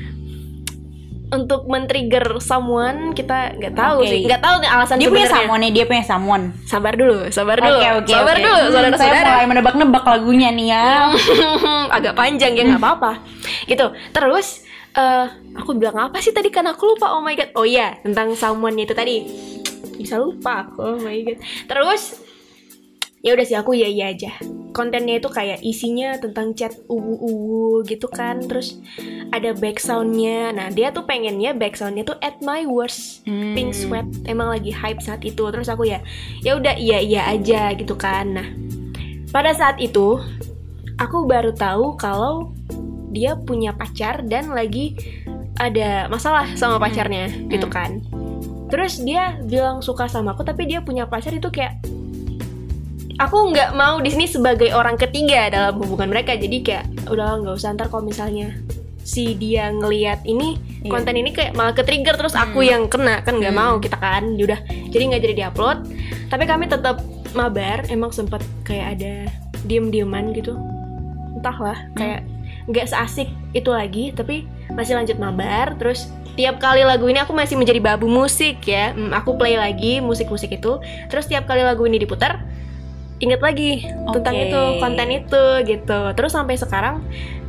untuk 1.32 1.64
men-trigger 1.64 2.36
someone 2.38 3.10
kita 3.10 3.56
nggak 3.56 3.72
tahu 3.72 4.04
Oke. 4.04 4.08
sih. 4.08 4.20
Nggak 4.28 4.42
tahu 4.44 4.54
nih 4.60 4.68
alasan 4.68 4.96
Dia 4.96 5.08
punya 5.08 5.24
sebenarnya. 5.24 5.48
samon 5.48 5.58
nih, 5.58 5.72
dia 5.72 5.84
punya 5.88 6.04
samon 6.04 6.42
sabar 6.62 6.92
dulu 6.92 7.18
sabar 7.28 7.56
dulu. 7.56 7.72
Oke 7.72 7.88
oke 7.98 8.12
sabar 8.12 8.36
oke. 8.36 8.42
dulu 8.42 8.52
Hmm, 8.52 8.60
Saya 8.62 8.72
saudara-saudara 8.76 9.28
mulai 9.32 9.46
menebak-nebak 9.48 10.04
lagunya 10.04 10.48
nih 10.52 10.66
ya. 10.70 10.84
Agak 11.96 12.14
panjang 12.14 12.52
ya 12.52 12.62
nggak 12.68 12.80
apa-apa. 12.80 13.12
Gitu. 13.64 13.86
Terus 14.12 14.46
eh 14.92 15.26
aku 15.56 15.72
bilang 15.74 15.98
apa 15.98 16.20
sih 16.20 16.30
tadi? 16.30 16.46
Kan 16.48 16.68
aku 16.68 16.94
lupa. 16.94 17.10
Oh 17.10 17.20
my 17.20 17.32
god. 17.32 17.50
Oh 17.56 17.64
iya 17.64 17.96
tentang 18.00 18.36
someone 18.36 18.76
itu 18.76 18.92
tadi. 18.92 19.24
Bisa 19.96 20.20
lupa 20.20 20.68
aku. 20.68 20.78
Oh 20.78 20.96
my 20.96 21.16
god. 21.22 21.38
Terus 21.66 22.21
ya 23.22 23.38
udah 23.38 23.46
sih 23.46 23.56
aku 23.56 23.72
ya 23.78 23.86
iya 23.86 24.10
aja. 24.10 24.34
Kontennya 24.74 25.22
itu 25.22 25.30
kayak 25.30 25.62
isinya 25.62 26.18
tentang 26.18 26.58
chat 26.58 26.74
uwu 26.90 27.14
uwu 27.22 27.86
gitu 27.86 28.10
kan. 28.10 28.42
Terus 28.42 28.76
ada 29.30 29.54
backsoundnya 29.54 30.50
nah 30.52 30.68
dia 30.68 30.90
tuh 30.90 31.06
pengennya 31.06 31.54
backsoundnya 31.54 32.02
tuh 32.02 32.18
at 32.18 32.42
my 32.42 32.66
worst. 32.66 33.22
Hmm. 33.24 33.54
pink 33.54 33.72
sweat. 33.72 34.04
Emang 34.26 34.50
lagi 34.50 34.74
hype 34.74 35.00
saat 35.00 35.22
itu. 35.22 35.40
Terus 35.48 35.70
aku 35.70 35.86
ya 35.86 36.02
ya 36.42 36.58
udah 36.58 36.74
iya 36.74 36.98
iya 36.98 37.22
aja 37.30 37.70
gitu 37.78 37.94
kan. 37.94 38.34
Nah 38.34 38.48
pada 39.30 39.54
saat 39.54 39.78
itu 39.78 40.18
aku 40.98 41.24
baru 41.24 41.54
tahu 41.54 41.94
kalau 41.96 42.52
dia 43.14 43.38
punya 43.38 43.76
pacar 43.76 44.24
dan 44.26 44.50
lagi 44.50 44.98
ada 45.60 46.08
masalah 46.10 46.48
sama 46.58 46.82
pacarnya 46.82 47.30
gitu 47.52 47.70
kan. 47.70 48.02
Terus 48.72 49.04
dia 49.04 49.36
bilang 49.44 49.84
suka 49.84 50.08
sama 50.08 50.32
aku 50.32 50.42
tapi 50.42 50.64
dia 50.64 50.80
punya 50.80 51.04
pacar 51.04 51.36
itu 51.36 51.52
kayak 51.52 51.76
aku 53.22 53.54
nggak 53.54 53.70
mau 53.72 54.02
di 54.02 54.10
sini 54.10 54.26
sebagai 54.26 54.74
orang 54.74 54.98
ketiga 54.98 55.46
dalam 55.48 55.78
hubungan 55.78 56.10
mereka. 56.10 56.34
Jadi 56.34 56.58
kayak 56.60 57.06
udah 57.06 57.38
nggak 57.38 57.54
usah 57.54 57.74
ntar 57.74 57.86
kalau 57.86 58.02
misalnya 58.02 58.50
si 59.02 59.34
dia 59.34 59.66
ngelihat 59.70 60.22
ini 60.22 60.58
Iya. 60.82 60.90
konten 60.90 61.14
ini 61.14 61.30
kayak 61.30 61.54
malah 61.54 61.74
ke 61.74 61.82
trigger 61.82 62.18
terus 62.18 62.34
aku 62.34 62.66
yang 62.66 62.90
kena. 62.90 63.22
Kan 63.22 63.38
nggak 63.38 63.54
Hmm. 63.54 63.62
mau 63.62 63.74
kita 63.78 63.94
kan 63.96 64.34
udah. 64.34 64.58
Jadi 64.90 65.02
nggak 65.06 65.22
jadi 65.22 65.34
diupload. 65.46 65.78
Tapi 66.26 66.44
kami 66.46 66.66
tetap 66.66 66.98
mabar 67.32 67.86
emang 67.88 68.10
sempat 68.10 68.42
kayak 68.66 68.98
ada 68.98 69.14
diem 69.62 69.88
dieman 69.88 70.34
gitu. 70.34 70.58
Entahlah 71.38 71.78
kayak 71.94 72.26
nggak 72.66 72.86
seasik 72.86 73.26
itu 73.54 73.70
lagi 73.70 74.10
tapi 74.10 74.46
masih 74.74 74.98
lanjut 74.98 75.18
mabar. 75.18 75.78
Terus 75.78 76.10
tiap 76.32 76.58
kali 76.58 76.82
lagu 76.82 77.04
ini 77.06 77.20
aku 77.20 77.30
masih 77.36 77.54
menjadi 77.54 77.78
babu 77.78 78.06
musik 78.06 78.62
ya. 78.64 78.90
Hmm, 78.94 79.14
aku 79.14 79.38
play 79.38 79.54
lagi 79.54 79.98
musik-musik 79.98 80.50
itu. 80.50 80.78
Terus 81.06 81.26
tiap 81.26 81.46
kali 81.46 81.62
lagu 81.62 81.86
ini 81.86 81.98
diputar 81.98 82.42
inget 83.22 83.38
lagi 83.38 83.86
tentang 84.10 84.34
Oke. 84.34 84.44
itu 84.44 84.60
konten 84.76 85.08
itu 85.08 85.42
gitu 85.64 86.00
terus 86.12 86.32
sampai 86.32 86.54
sekarang 86.54 86.98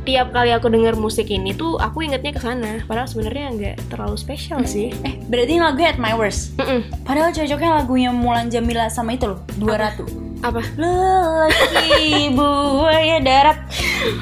tiap 0.00 0.30
kali 0.30 0.52
aku 0.52 0.68
denger 0.68 0.94
musik 0.94 1.26
ini 1.26 1.50
tuh 1.50 1.74
aku 1.76 2.00
ingetnya 2.00 2.30
ke 2.30 2.38
sana 2.38 2.84
padahal 2.84 3.04
sebenarnya 3.04 3.44
nggak 3.50 3.76
terlalu 3.88 4.14
spesial 4.14 4.62
sih 4.62 4.92
Eh, 5.00 5.16
berarti 5.24 5.56
lagunya 5.56 5.88
At 5.88 5.98
My 5.98 6.12
Worst. 6.12 6.54
Mm-mm. 6.54 6.84
Padahal 7.02 7.32
cocoknya 7.32 7.70
lagunya 7.74 8.10
Mulan 8.10 8.46
Jamila 8.46 8.86
sama 8.86 9.12
itu 9.12 9.26
loh, 9.26 9.40
Dua 9.54 9.74
Ratu. 9.76 10.04
apa 10.38 10.60
Lelaki 10.76 12.28
buaya 12.36 13.16
darat. 13.18 13.64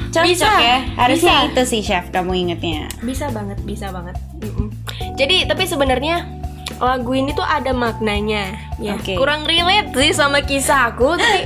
Cocok 0.07 0.23
Bisa, 0.23 0.47
ya. 0.55 0.77
Harusnya 0.95 1.35
bisa. 1.43 1.47
itu 1.51 1.61
sih 1.67 1.81
chef 1.83 2.07
kamu 2.09 2.31
ingetnya. 2.33 2.87
bisa 3.01 3.27
banget 3.29 3.59
bisa 3.61 3.91
banget 3.91 4.15
Mm-mm. 4.39 4.71
jadi 5.13 5.45
tapi 5.45 5.63
sebenarnya 5.63 6.23
lagu 6.79 7.11
ini 7.13 7.33
tuh 7.33 7.45
ada 7.45 7.69
maknanya 7.71 8.57
ya 8.77 8.95
Oke. 8.97 9.17
kurang 9.17 9.45
relate 9.45 9.93
sih 9.93 10.11
sama 10.13 10.41
kisah 10.41 10.93
aku 10.93 11.17
tapi 11.17 11.45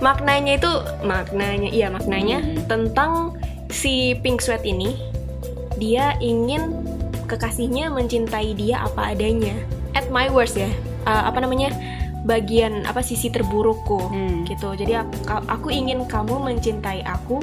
maknanya 0.00 0.56
itu 0.56 0.72
maknanya 1.04 1.68
iya 1.70 1.88
maknanya 1.92 2.38
Mm-mm. 2.40 2.66
tentang 2.66 3.36
si 3.68 4.16
Pink 4.18 4.40
Sweat 4.40 4.64
ini 4.64 4.96
dia 5.76 6.16
ingin 6.18 6.74
kekasihnya 7.28 7.92
mencintai 7.92 8.56
dia 8.56 8.82
apa 8.82 9.12
adanya 9.14 9.54
at 9.94 10.08
my 10.08 10.26
worst 10.28 10.56
ya 10.56 10.68
Uh, 11.08 11.24
apa 11.24 11.40
namanya 11.40 11.72
bagian 12.28 12.84
apa 12.84 13.00
sisi 13.00 13.32
terburukku 13.32 13.96
Hmm. 14.12 14.44
gitu 14.44 14.76
jadi 14.76 15.00
aku, 15.00 15.16
aku 15.48 15.68
ingin 15.72 16.04
kamu 16.04 16.36
mencintai 16.36 17.00
aku 17.00 17.40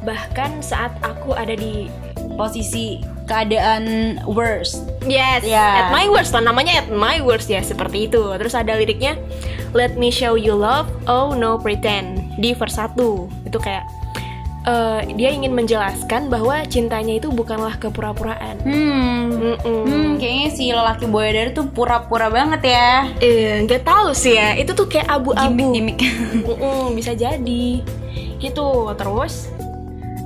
bahkan 0.00 0.64
saat 0.64 0.96
aku 1.04 1.36
ada 1.36 1.52
di 1.52 1.92
Posisi 2.40 3.04
keadaan 3.26 4.16
worst. 4.24 4.86
Yes, 5.02 5.42
Ya. 5.42 5.86
at 5.86 5.94
my 5.94 6.06
worst 6.06 6.30
lah 6.30 6.42
namanya 6.42 6.82
at 6.82 6.88
my 6.88 7.18
worst 7.20 7.46
ya 7.46 7.60
seperti 7.60 8.06
itu. 8.06 8.22
Terus 8.38 8.54
ada 8.54 8.74
liriknya 8.74 9.18
Let 9.76 10.00
me 10.00 10.08
show 10.08 10.40
you 10.40 10.56
love, 10.56 10.88
oh 11.04 11.36
no 11.36 11.60
pretend 11.60 12.32
di 12.40 12.56
verse 12.56 12.80
1 12.80 12.96
itu 13.44 13.58
kayak 13.60 13.84
eh, 14.64 15.00
dia 15.12 15.28
ingin 15.36 15.52
menjelaskan 15.52 16.32
bahwa 16.32 16.64
cintanya 16.64 17.20
itu 17.20 17.28
bukanlah 17.28 17.76
kepura-puraan. 17.76 18.56
Hmm. 18.64 19.28
Mm-mm. 19.36 19.82
Hmm, 19.84 20.10
kayaknya 20.16 20.48
si 20.48 20.72
lelaki 20.72 21.04
buaya 21.06 21.30
darat 21.36 21.52
tuh 21.52 21.68
pura-pura 21.68 22.32
banget 22.32 22.72
ya. 22.72 23.10
Eh, 23.20 23.62
nggak 23.68 23.84
tahu 23.84 24.16
sih 24.16 24.34
ya, 24.34 24.56
itu 24.56 24.72
tuh 24.72 24.88
kayak 24.88 25.12
abu-abu. 25.12 25.76
Gimik-gimik. 25.76 25.98
Mm-mm, 26.48 26.96
bisa 26.96 27.12
jadi 27.12 27.84
gitu 28.36 28.68
terus 28.96 29.48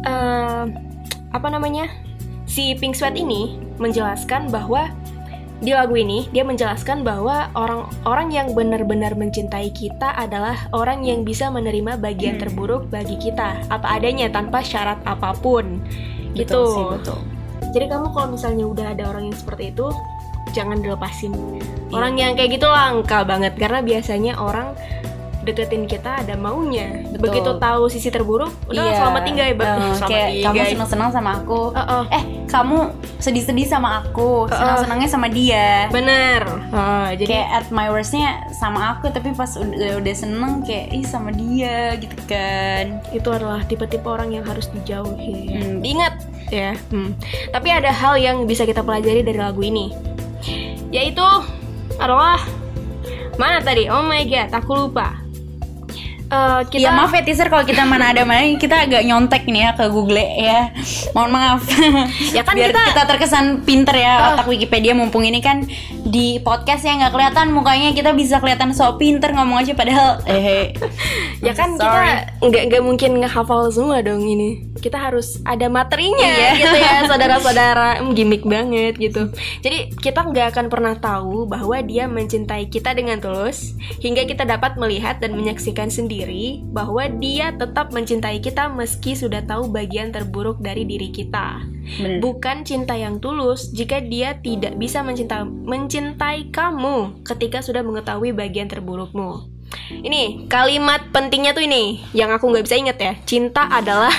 eh, 0.02 0.62
apa 1.30 1.48
namanya 1.48 1.86
si 2.50 2.74
Pink 2.74 2.98
Sweat 2.98 3.14
ini 3.14 3.54
menjelaskan 3.78 4.50
bahwa 4.50 4.90
di 5.60 5.76
lagu 5.76 5.92
ini 5.92 6.24
dia 6.32 6.40
menjelaskan 6.40 7.04
bahwa 7.04 7.52
orang-orang 7.52 8.28
yang 8.32 8.48
benar-benar 8.56 9.12
mencintai 9.12 9.68
kita 9.70 10.16
adalah 10.16 10.56
orang 10.72 11.04
yang 11.04 11.20
bisa 11.22 11.52
menerima 11.52 12.00
bagian 12.00 12.40
Hmm. 12.40 12.42
terburuk 12.42 12.88
bagi 12.88 13.20
kita 13.20 13.60
apa 13.68 13.86
adanya 13.92 14.32
tanpa 14.32 14.64
syarat 14.64 14.98
apa 15.04 15.36
pun 15.36 15.78
gitu 16.32 16.64
Betul 16.64 16.72
sih, 16.72 16.84
betul. 16.96 17.18
jadi 17.70 17.86
kamu 17.92 18.06
kalau 18.10 18.28
misalnya 18.34 18.64
udah 18.66 18.86
ada 18.96 19.04
orang 19.06 19.28
yang 19.28 19.36
seperti 19.36 19.70
itu 19.70 19.86
jangan 20.50 20.80
dilepasin 20.80 21.30
Iya. 21.30 21.62
orang 21.92 22.14
yang 22.16 22.32
kayak 22.34 22.50
gitu 22.56 22.66
langka 22.66 23.22
banget 23.22 23.52
karena 23.54 23.84
biasanya 23.84 24.32
orang 24.40 24.72
deketin 25.50 25.84
kita 25.84 26.22
ada 26.22 26.34
maunya 26.34 27.04
Betul. 27.12 27.20
begitu 27.28 27.50
tahu 27.58 27.82
sisi 27.90 28.08
terburuk 28.08 28.50
udah 28.66 28.80
Iya. 28.80 28.96
selamat 28.96 29.22
tinggal 29.26 29.46
ya 29.46 29.56
Bang. 29.58 29.78
Selamat 29.94 30.08
kayak 30.08 30.28
tinggal 30.30 30.54
kamu 30.54 30.72
seneng-seneng 30.72 31.10
sama 31.10 31.30
aku. 31.36 31.60
Heeh. 31.74 32.04
Eh, 32.10 32.22
kamu 32.50 32.78
sedih-sedih 33.20 33.66
sama 33.68 33.88
aku, 34.02 34.48
senang-senangnya 34.48 35.08
sama 35.08 35.26
dia. 35.28 35.86
bener 35.90 36.42
Oh, 36.70 37.08
jadi 37.14 37.26
kayak 37.28 37.48
at 37.52 37.66
my 37.70 37.90
worstnya 37.90 38.46
sama 38.54 38.96
aku 38.96 39.10
tapi 39.10 39.34
pas 39.34 39.50
udah, 39.54 40.00
udah 40.00 40.14
seneng 40.14 40.62
kayak 40.62 40.90
ih 40.94 41.04
sama 41.04 41.30
dia 41.30 41.94
gitu 41.98 42.16
kan 42.24 42.98
itu 43.10 43.28
adalah 43.30 43.62
tipe-tipe 43.66 44.06
orang 44.06 44.30
yang 44.30 44.42
harus 44.42 44.70
dijauhi. 44.70 45.54
Hmm. 45.54 45.78
Diingat 45.82 46.14
ya. 46.48 46.74
Hmm. 46.90 47.14
Tapi 47.50 47.68
ada 47.70 47.90
hal 47.90 48.18
yang 48.18 48.46
bisa 48.46 48.64
kita 48.64 48.82
pelajari 48.82 49.22
dari 49.22 49.38
lagu 49.38 49.60
ini, 49.60 49.92
yaitu 50.90 51.22
adalah 51.98 52.40
mana 53.36 53.60
tadi? 53.60 53.86
Oh 53.88 54.02
my 54.02 54.22
god, 54.26 54.50
aku 54.52 54.72
lupa. 54.88 55.16
Eh, 56.30 56.60
kita 56.70 56.86
ya 56.86 56.94
maaf 56.94 57.10
ya 57.10 57.26
teaser 57.26 57.50
kalau 57.50 57.66
kita 57.66 57.82
mana 57.82 58.14
ada 58.14 58.22
mana 58.22 58.46
kita 58.54 58.86
agak 58.86 59.02
nyontek 59.02 59.50
nih 59.50 59.66
ya 59.66 59.70
ke 59.74 59.90
Google 59.90 60.22
ya 60.22 60.70
mohon 61.10 61.34
maaf 61.34 61.66
Ya 62.36 62.46
kan 62.46 62.54
biar 62.54 62.70
kita- 62.70 62.86
kita, 62.94 63.02
terkesan 63.02 63.66
pinter 63.66 63.98
ya 63.98 64.38
otak 64.38 64.46
Wikipedia 64.46 64.94
mumpung 64.94 65.26
ini 65.26 65.42
kan 65.42 65.66
di 66.06 66.38
podcast 66.38 66.86
yang 66.86 67.02
nggak 67.02 67.10
kelihatan 67.10 67.50
mukanya 67.50 67.90
kita 67.90 68.14
bisa 68.14 68.38
kelihatan 68.38 68.70
sok 68.70 69.02
pinter 69.02 69.34
ngomong 69.34 69.58
aja 69.58 69.74
padahal 69.74 70.22
eh 70.30 70.70
ya 71.46 71.50
kan 71.50 71.74
Sorry. 71.74 71.82
kita 71.82 72.00
nggak 72.46 72.62
nggak 72.70 72.82
mungkin 72.86 73.10
ngehafal 73.18 73.66
semua 73.74 73.98
dong 73.98 74.22
ini. 74.22 74.69
Kita 74.80 74.96
harus 74.98 75.38
ada 75.44 75.68
materinya 75.68 76.26
Iya. 76.26 76.50
gitu 76.56 76.76
ya, 76.76 76.94
saudara-saudara. 77.10 77.88
Gimmick 78.12 78.42
banget 78.42 78.96
gitu. 78.96 79.28
Jadi 79.60 79.92
kita 79.94 80.24
nggak 80.24 80.56
akan 80.56 80.66
pernah 80.66 80.96
tahu 80.96 81.44
bahwa 81.44 81.76
dia 81.84 82.08
mencintai 82.08 82.66
kita 82.66 82.96
dengan 82.96 83.20
tulus 83.20 83.76
hingga 84.00 84.24
kita 84.24 84.48
dapat 84.48 84.80
melihat 84.80 85.20
dan 85.20 85.36
menyaksikan 85.36 85.92
sendiri 85.92 86.64
bahwa 86.72 87.06
dia 87.06 87.52
tetap 87.52 87.92
mencintai 87.92 88.40
kita 88.40 88.72
meski 88.72 89.12
sudah 89.12 89.44
tahu 89.44 89.68
bagian 89.68 90.10
terburuk 90.10 90.58
dari 90.58 90.82
diri 90.82 91.12
kita. 91.12 91.60
bener. 91.90 92.22
Bukan 92.22 92.62
cinta 92.62 92.94
yang 92.94 93.18
tulus 93.18 93.70
jika 93.70 93.98
dia 93.98 94.38
tidak 94.38 94.78
bisa 94.78 95.02
mencinta 95.02 95.42
mencintai 95.44 96.48
kamu 96.48 97.20
ketika 97.26 97.60
sudah 97.60 97.82
mengetahui 97.82 98.30
bagian 98.30 98.66
terburukmu. 98.66 99.59
Ini 99.90 100.46
kalimat 100.46 101.10
pentingnya 101.10 101.50
tuh 101.50 101.62
ini 101.62 101.82
yang 102.10 102.30
aku 102.30 102.46
nggak 102.46 102.64
bisa 102.64 102.76
inget 102.76 102.96
ya. 102.96 103.12
Cinta 103.22 103.66
adalah 103.66 104.10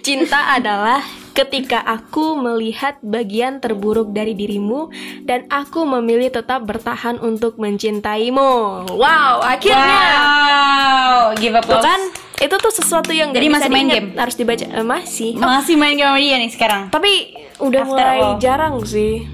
cinta 0.00 0.52
adalah 0.52 1.00
ketika 1.32 1.78
aku 1.80 2.34
melihat 2.34 2.98
bagian 2.98 3.58
terburuk 3.58 4.10
dari 4.10 4.34
dirimu 4.34 4.90
dan 5.22 5.46
aku 5.48 5.86
memilih 5.86 6.30
tetap 6.30 6.64
bertahan 6.64 7.18
untuk 7.18 7.54
mencintaimu. 7.56 8.86
Wow, 8.90 9.38
akhirnya. 9.40 10.02
wow 10.10 11.22
give 11.34 11.54
up 11.54 11.62
Tuh 11.62 11.78
kan 11.78 12.00
itu 12.38 12.54
tuh 12.54 12.70
sesuatu 12.72 13.10
yang 13.10 13.30
nggak 13.30 13.38
Jadi 13.38 13.48
bisa 13.48 13.58
masih 13.58 13.70
main 13.70 13.78
diingat, 13.84 13.98
game? 14.00 14.10
harus 14.16 14.34
dibaca 14.34 14.64
Eh, 14.64 14.86
masih 14.86 15.30
masih 15.34 15.74
main 15.74 15.94
game 15.94 16.06
sama 16.06 16.18
dia 16.18 16.36
nih 16.38 16.50
sekarang 16.50 16.82
tapi 16.88 17.12
udah 17.58 17.82
After 17.82 17.90
mulai 17.92 18.18
all. 18.20 18.38
jarang 18.38 18.74
sih 18.84 19.26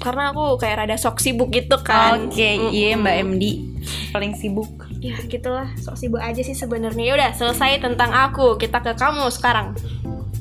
karena 0.00 0.32
aku 0.32 0.56
kayak 0.56 0.84
rada 0.84 0.96
sok 0.96 1.20
sibuk 1.20 1.52
gitu 1.52 1.76
kan. 1.84 2.32
Oke 2.32 2.72
iya 2.72 2.96
Mbak 2.96 3.16
MD 3.30 3.44
paling 4.10 4.32
sibuk. 4.34 4.68
Ya 5.00 5.16
gitulah. 5.28 5.68
Sok 5.80 5.96
sibuk 6.00 6.20
aja 6.20 6.40
sih 6.40 6.56
sebenarnya. 6.56 7.04
Ya 7.04 7.12
udah 7.16 7.30
selesai 7.36 7.84
tentang 7.84 8.10
aku. 8.10 8.56
Kita 8.56 8.80
ke 8.80 8.96
kamu 8.96 9.28
sekarang. 9.28 9.76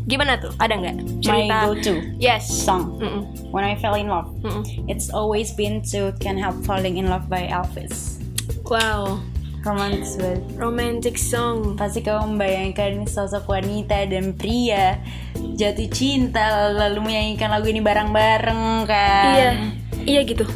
Gimana 0.09 0.41
tuh? 0.41 0.49
Ada 0.57 0.73
nggak 0.73 0.97
my 0.97 1.21
cerita? 1.21 1.57
go 1.69 1.73
to 1.77 1.93
yes. 2.17 2.49
song. 2.49 2.97
Mm-mm, 2.97 3.23
when 3.53 3.61
I 3.61 3.77
fell 3.77 3.93
in 3.93 4.09
love. 4.09 4.33
Mm-mm. 4.41 4.65
It's 4.89 5.13
always 5.13 5.53
been 5.53 5.85
to 5.93 6.17
Can't 6.17 6.41
Help 6.41 6.65
Falling 6.65 6.97
in 6.97 7.13
Love 7.13 7.29
by 7.29 7.45
Elvis. 7.45 8.17
wow. 8.65 9.21
Romantic 9.59 10.07
banget. 10.15 10.39
romantic 10.55 11.15
song. 11.19 11.75
Pasti 11.75 11.99
kamu 11.99 12.39
membayangkan 12.39 13.03
sosok 13.05 13.43
wanita 13.51 14.07
dan 14.07 14.31
pria 14.31 15.03
jatuh 15.55 15.89
cinta 15.91 16.71
lalu 16.71 17.03
menyanyikan 17.03 17.51
lagu 17.51 17.67
ini 17.67 17.81
bareng-bareng 17.83 18.87
kan? 18.87 19.33
iya 19.35 19.49
iya 20.05 20.21
gitu 20.23 20.47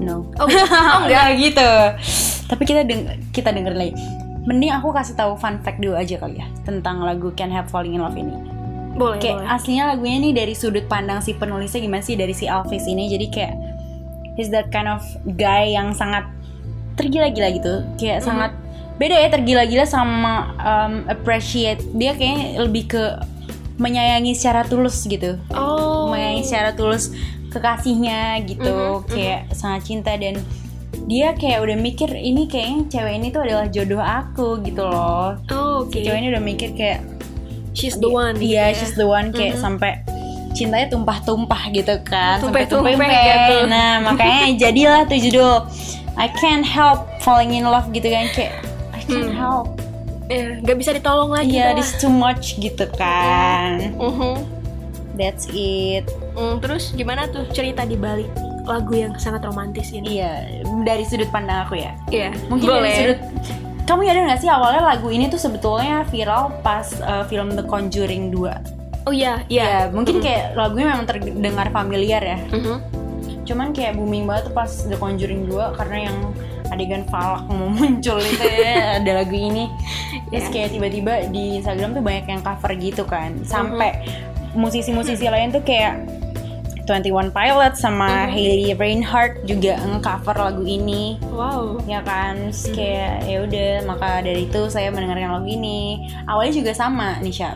No. 0.00 0.24
oh, 0.40 0.48
oh 0.48 0.96
enggak 1.04 1.36
gitu. 1.36 1.70
Tapi 2.48 2.62
kita 2.64 2.88
deng 2.88 3.20
kita 3.36 3.52
denger 3.52 3.76
lagi. 3.76 3.92
Mending 4.48 4.72
aku 4.72 4.96
kasih 4.96 5.12
tahu 5.12 5.36
fun 5.36 5.60
fact 5.60 5.84
dulu 5.84 5.92
aja 5.92 6.16
kali 6.16 6.40
ya 6.40 6.48
tentang 6.64 7.04
lagu 7.04 7.28
Can't 7.36 7.52
Help 7.52 7.68
Falling 7.68 7.94
in 7.94 8.02
Love 8.02 8.16
ini. 8.16 8.32
boleh 8.90 9.22
kayak 9.22 9.38
boleh 9.38 9.54
aslinya 9.54 9.84
lagunya 9.94 10.18
nih 10.18 10.32
dari 10.34 10.52
sudut 10.52 10.84
pandang 10.90 11.22
si 11.22 11.32
penulisnya 11.32 11.78
gimana 11.78 12.02
sih 12.02 12.18
dari 12.18 12.34
si 12.34 12.50
Elvis 12.50 12.84
ini 12.90 13.06
jadi 13.08 13.26
kayak 13.32 13.54
he's 14.34 14.50
that 14.50 14.68
kind 14.74 14.90
of 14.90 15.00
guy 15.38 15.72
yang 15.72 15.94
sangat 15.94 16.26
tergila-gila 16.98 17.48
gitu 17.54 17.74
kayak 17.96 18.20
sangat 18.20 18.52
beda 19.00 19.16
ya 19.16 19.28
tergila-gila 19.32 19.86
sama 19.88 20.52
um, 20.60 21.06
appreciate 21.08 21.80
dia 21.96 22.12
kayaknya 22.12 22.60
lebih 22.60 22.92
ke 22.92 23.02
menyayangi 23.80 24.36
secara 24.36 24.62
tulus 24.62 25.00
gitu 25.02 25.40
oh 25.50 26.06
menyayangi 26.06 26.44
secara 26.44 26.70
tulus 26.70 27.10
kekasihnya 27.50 28.44
gitu 28.44 29.00
Mhm, 29.00 29.08
kayak 29.08 29.40
sangat 29.50 29.82
cinta 29.84 30.12
dan 30.14 30.36
dia 31.08 31.32
kayak 31.32 31.58
udah 31.60 31.74
mikir 31.74 32.12
ini 32.12 32.46
kayaknya 32.46 32.86
cewek 32.86 33.14
ini 33.16 33.26
tuh 33.30 33.42
adalah 33.42 33.66
jodoh 33.66 33.98
aku 33.98 34.60
gitu 34.62 34.84
loh 34.84 35.34
Oh, 35.48 35.82
oke. 35.82 35.90
si 35.90 36.04
cewek 36.04 36.18
ini 36.20 36.28
udah 36.30 36.44
mikir 36.44 36.70
kayak 36.72 37.00
She's 37.72 37.96
the 37.96 38.06
one. 38.06 38.36
gitu 38.36 38.52
iya 38.52 38.70
ya. 38.70 38.76
she's 38.76 38.94
the 38.94 39.06
one 39.06 39.32
kayak 39.32 39.56
sampai 39.56 40.04
cintanya 40.52 40.90
tumpah-tumpah 40.90 41.70
gitu 41.72 41.94
kan 42.04 42.36
tumpeh-tumpeh. 42.38 42.98
gitu. 42.98 43.56
nah 43.66 44.02
makanya 44.04 44.52
jadilah 44.68 45.02
tuh 45.06 45.16
judul 45.16 45.54
I 46.20 46.28
can't 46.36 46.66
help 46.66 47.06
falling 47.22 47.56
in 47.56 47.64
love 47.64 47.88
gitu 47.90 48.06
kan 48.06 48.28
kayak 48.30 48.60
I 48.92 49.00
can't 49.08 49.32
help 49.32 49.79
Eh, 50.30 50.62
nggak 50.62 50.76
bisa 50.76 50.90
ditolong 50.92 51.28
lagi. 51.28 51.52
iya 51.52 51.70
dah. 51.70 51.76
this 51.76 51.92
too 51.94 52.08
much 52.08 52.54
gitu 52.56 52.86
kan 52.94 53.92
Mhm. 53.92 54.46
that's 55.14 55.50
it 55.50 56.06
Mm, 56.30 56.62
terus 56.62 56.94
gimana 56.94 57.26
tuh 57.26 57.44
cerita 57.50 57.82
di 57.82 57.94
balik 57.94 58.30
lagu 58.62 58.94
yang 58.94 59.12
sangat 59.16 59.42
romantis 59.42 59.90
ini? 59.90 60.16
iya 60.16 60.46
dari 60.80 61.02
sudut 61.02 61.26
pandang 61.28 61.66
aku 61.66 61.74
ya 61.76 61.92
Iya. 62.08 62.30
mungkin 62.46 62.66
boleh. 62.68 62.80
dari 62.80 62.94
sudut 62.94 63.18
kamu 63.82 64.00
nyadar 64.04 64.22
gak 64.28 64.40
sih 64.40 64.46
awalnya 64.48 64.82
lagu 64.86 65.08
ini 65.08 65.26
tuh 65.26 65.36
sebetulnya 65.36 66.06
viral 66.06 66.54
pas 66.62 66.86
uh, 67.00 67.26
film 67.26 67.50
The 67.50 67.64
Conjuring 67.64 68.30
2 68.30 69.02
Oh 69.02 69.10
iya, 69.10 69.42
ya 69.44 69.50
iya. 69.50 69.78
mungkin 69.88 70.20
kayak 70.20 70.54
lagunya 70.54 70.86
memang 70.88 71.04
terdengar 71.04 71.66
familiar 71.68 72.22
ya 72.22 72.38
Mhm. 72.48 72.76
cuman 73.42 73.74
kayak 73.74 73.98
booming 73.98 74.24
banget 74.24 74.46
tuh 74.46 74.54
pas 74.54 74.70
The 74.80 74.94
Conjuring 74.94 75.42
2 75.44 75.74
karena 75.74 76.06
yang 76.06 76.16
adegan 76.70 77.04
falak 77.06 77.44
mau 77.50 77.68
muncul 77.76 78.18
itu 78.18 78.46
ya 78.46 78.98
ada 78.98 79.22
lagu 79.22 79.34
ini. 79.34 79.66
Terus 80.30 80.46
Iya. 80.46 80.52
kayak 80.54 80.68
tiba-tiba 80.72 81.12
di 81.28 81.58
Instagram 81.58 81.90
tuh 81.92 82.02
banyak 82.02 82.26
yang 82.26 82.42
cover 82.42 82.70
gitu 82.74 83.02
kan. 83.04 83.36
Sampai 83.42 84.02
musisi-musisi 84.54 85.26
lain 85.26 85.50
tuh 85.50 85.62
kayak 85.62 86.06
21 86.88 87.30
Pilots 87.30 87.78
sama 87.78 88.26
Hailey 88.26 88.74
Reinhardt 88.74 89.46
juga 89.46 89.78
nge-cover 89.78 90.34
lagu 90.34 90.66
ini. 90.66 91.22
Wow. 91.30 91.78
ya 91.86 92.02
kan? 92.02 92.50
Terus 92.50 92.74
kayak 92.74 93.30
ya 93.30 93.38
udah 93.46 93.70
maka 93.86 94.26
dari 94.26 94.50
itu 94.50 94.66
saya 94.66 94.90
mendengarkan 94.90 95.38
lagu 95.38 95.46
ini. 95.46 96.10
Awalnya 96.26 96.54
juga 96.62 96.72
sama 96.74 97.22
Nisha 97.22 97.54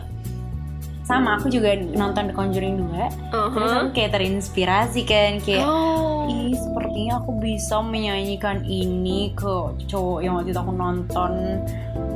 sama 1.05 1.37
aku 1.37 1.47
juga 1.47 1.71
nonton 1.77 2.27
The 2.27 2.33
Conjuring 2.33 2.81
2 3.29 3.29
terus 3.53 3.71
aku 3.71 3.89
kayak 3.91 4.11
terinspirasi 4.11 5.01
kan 5.03 5.37
kayak 5.39 5.61
Oh. 5.61 6.25
ih 6.25 6.51
sepertinya 6.51 7.19
aku 7.19 7.37
bisa 7.37 7.77
menyanyikan 7.79 8.61
ini 8.61 9.29
ke 9.31 9.53
cowok 9.85 10.19
yang 10.19 10.33
waktu 10.33 10.49
itu 10.49 10.57
aku 10.57 10.73
nonton 10.73 11.61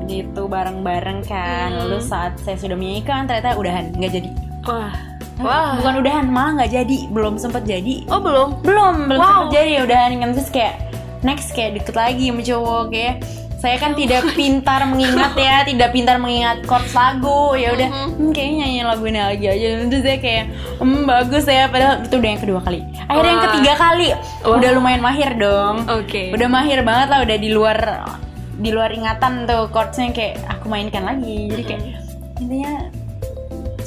gitu 0.04 0.42
bareng-bareng 0.44 1.22
kan 1.22 1.70
lalu 1.76 2.02
saat 2.02 2.34
saya 2.40 2.58
sudah 2.58 2.74
menyanyikan 2.74 3.24
ternyata 3.24 3.54
udahan 3.56 3.94
nggak 3.94 4.12
jadi 4.12 4.30
Wah. 4.66 4.94
Wah. 5.40 5.78
bukan 5.78 5.94
udahan 6.00 6.26
malah 6.28 6.52
nggak 6.58 6.74
jadi 6.76 6.98
belum 7.10 7.38
sempet 7.38 7.64
jadi 7.64 8.04
Oh 8.08 8.18
belum. 8.18 8.60
belum 8.60 8.96
belum 9.08 9.20
Wow. 9.20 9.30
sempet 9.30 9.50
jadi 9.54 9.72
udahan 9.84 10.12
kan 10.18 10.30
terus 10.34 10.50
kayak 10.50 10.76
next 11.22 11.54
kayak 11.54 11.78
deket 11.78 11.94
lagi 11.94 12.26
sama 12.28 12.42
cowok 12.42 12.84
kayak 12.90 13.16
saya 13.60 13.76
kan 13.76 13.92
tidak 13.92 14.24
pintar 14.40 14.88
mengingat 14.88 15.36
ya 15.36 15.62
tidak 15.70 15.92
pintar 15.92 16.16
mengingat 16.16 16.64
chords 16.64 16.96
lagu. 16.96 17.54
Ya 17.60 17.76
udah 17.76 17.88
hmm, 17.92 18.32
kayaknya 18.32 18.56
nyanyiin 18.64 18.88
lagu 18.88 19.04
ini 19.04 19.20
lagi 19.20 19.46
aja. 19.52 19.68
Terus 19.86 20.04
saya 20.04 20.18
kayak 20.24 20.46
hmm, 20.80 21.04
bagus 21.04 21.46
ya. 21.46 21.68
Padahal 21.68 21.96
itu 22.08 22.16
udah 22.16 22.30
yang 22.32 22.42
kedua 22.42 22.60
kali. 22.64 22.80
Akhirnya 23.12 23.32
yang 23.32 23.44
Wah. 23.44 23.48
ketiga 23.52 23.74
kali. 23.76 24.08
Wah. 24.16 24.56
udah 24.56 24.70
lumayan 24.72 25.02
mahir 25.04 25.30
dong. 25.36 25.76
Oke. 25.92 26.32
udah 26.32 26.48
mahir 26.48 26.80
banget 26.88 27.08
lah 27.12 27.20
udah 27.28 27.38
di 27.38 27.50
luar 27.52 27.78
di 28.60 28.70
luar 28.76 28.92
ingatan 28.92 29.48
tuh 29.48 29.72
chordsnya 29.72 30.16
kayak 30.16 30.40
aku 30.48 30.66
mainkan 30.72 31.04
lagi. 31.04 31.52
Jadi 31.52 31.64
kayak 31.68 31.84
intinya 32.40 32.88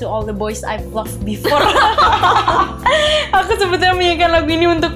to 0.03 0.11
all 0.11 0.21
the 0.21 0.35
boys 0.35 0.67
I've 0.67 0.91
loved 0.91 1.23
before 1.23 1.63
aku 3.33 3.53
sebetulnya 3.55 3.95
menyanyikan 3.95 4.31
lagu 4.33 4.51
ini 4.51 4.67
untuk 4.67 4.91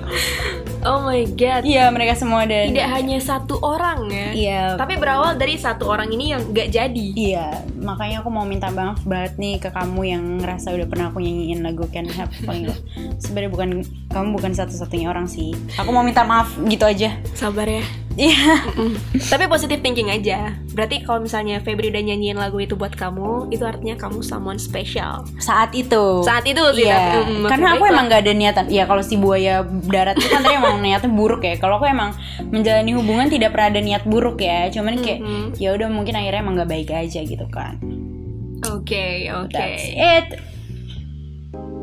Oh 0.86 1.02
my 1.02 1.26
god. 1.34 1.66
iya 1.66 1.90
mereka 1.90 2.14
semua 2.14 2.46
dan 2.46 2.70
Tidak 2.70 2.86
hanya 2.86 3.18
satu 3.18 3.58
orang 3.58 4.06
ya. 4.06 4.28
iya 4.30 4.60
Tapi 4.78 4.94
berawal 4.94 5.34
dari 5.34 5.58
satu 5.58 5.90
orang 5.90 6.06
ini 6.06 6.30
yang 6.30 6.46
nggak 6.46 6.70
jadi. 6.70 7.06
Iya, 7.10 7.46
makanya 7.74 8.22
aku 8.22 8.30
mau 8.30 8.46
minta 8.46 8.70
maaf 8.70 9.02
banget 9.02 9.34
nih 9.34 9.58
ke 9.58 9.74
kamu 9.74 10.00
yang 10.06 10.22
ngerasa 10.38 10.70
udah 10.70 10.86
pernah 10.86 11.10
aku 11.10 11.18
nyanyiin 11.18 11.66
lagu 11.66 11.90
Can 11.90 12.06
Have 12.06 12.30
Falling 12.38 12.70
Love. 12.70 12.78
Sebenarnya 13.18 13.50
bukan 13.50 13.68
kamu 14.14 14.28
bukan 14.30 14.52
satu-satunya 14.54 15.10
orang 15.10 15.26
sih. 15.26 15.58
Aku 15.74 15.90
mau 15.90 16.06
minta 16.06 16.22
maaf 16.22 16.54
gitu 16.62 16.86
aja. 16.86 17.18
Sabar 17.34 17.66
ya. 17.66 17.82
Iya. 18.16 18.64
Tapi 19.28 19.44
positive 19.44 19.84
thinking 19.84 20.08
aja. 20.08 20.56
Berarti 20.72 21.04
kalau 21.04 21.20
misalnya 21.20 21.60
Febri 21.60 21.92
udah 21.92 22.00
nyanyiin 22.00 22.34
lagu 22.34 22.56
itu 22.56 22.72
buat 22.72 22.90
kamu, 22.90 23.52
itu 23.52 23.60
artinya 23.60 23.92
kamu 23.94 24.24
someone 24.24 24.56
special. 24.56 25.28
Saat 25.36 25.76
itu. 25.76 26.24
Saat 26.24 26.48
itu 26.48 26.58
sih. 26.72 26.88
Iya. 26.88 26.96
tapi, 26.96 27.18
mm, 27.36 27.44
Karena 27.44 27.68
aku 27.76 27.84
itu- 27.84 27.92
emang 27.92 28.04
gak 28.08 28.22
ada 28.24 28.32
niatan. 28.32 28.66
Iya, 28.66 28.84
kalau 28.88 29.04
si 29.04 29.14
buaya 29.14 29.60
darat 29.84 30.16
itu 30.16 30.26
kan 30.26 30.40
tadi 30.40 30.56
emang 30.56 30.80
niatnya 30.80 31.12
buruk 31.12 31.44
ya. 31.44 31.54
Kalau 31.56 31.76
aku 31.76 31.86
emang 31.86 32.16
menjalani 32.48 32.96
hubungan 32.96 33.28
tidak 33.28 33.52
pernah 33.52 33.68
ada 33.68 33.80
niat 33.80 34.02
buruk 34.02 34.40
ya. 34.40 34.72
Cuman 34.72 34.96
kayak 34.98 35.20
Mhm. 35.20 35.46
ya 35.60 35.76
udah 35.76 35.88
mungkin 35.92 36.16
akhirnya 36.16 36.40
emang 36.40 36.56
gak 36.56 36.72
baik 36.72 36.88
aja 36.88 37.20
gitu 37.20 37.44
kan. 37.52 37.76
Oke, 38.66 39.28
oke. 39.28 39.52
That's 39.52 39.84
it. 39.92 40.26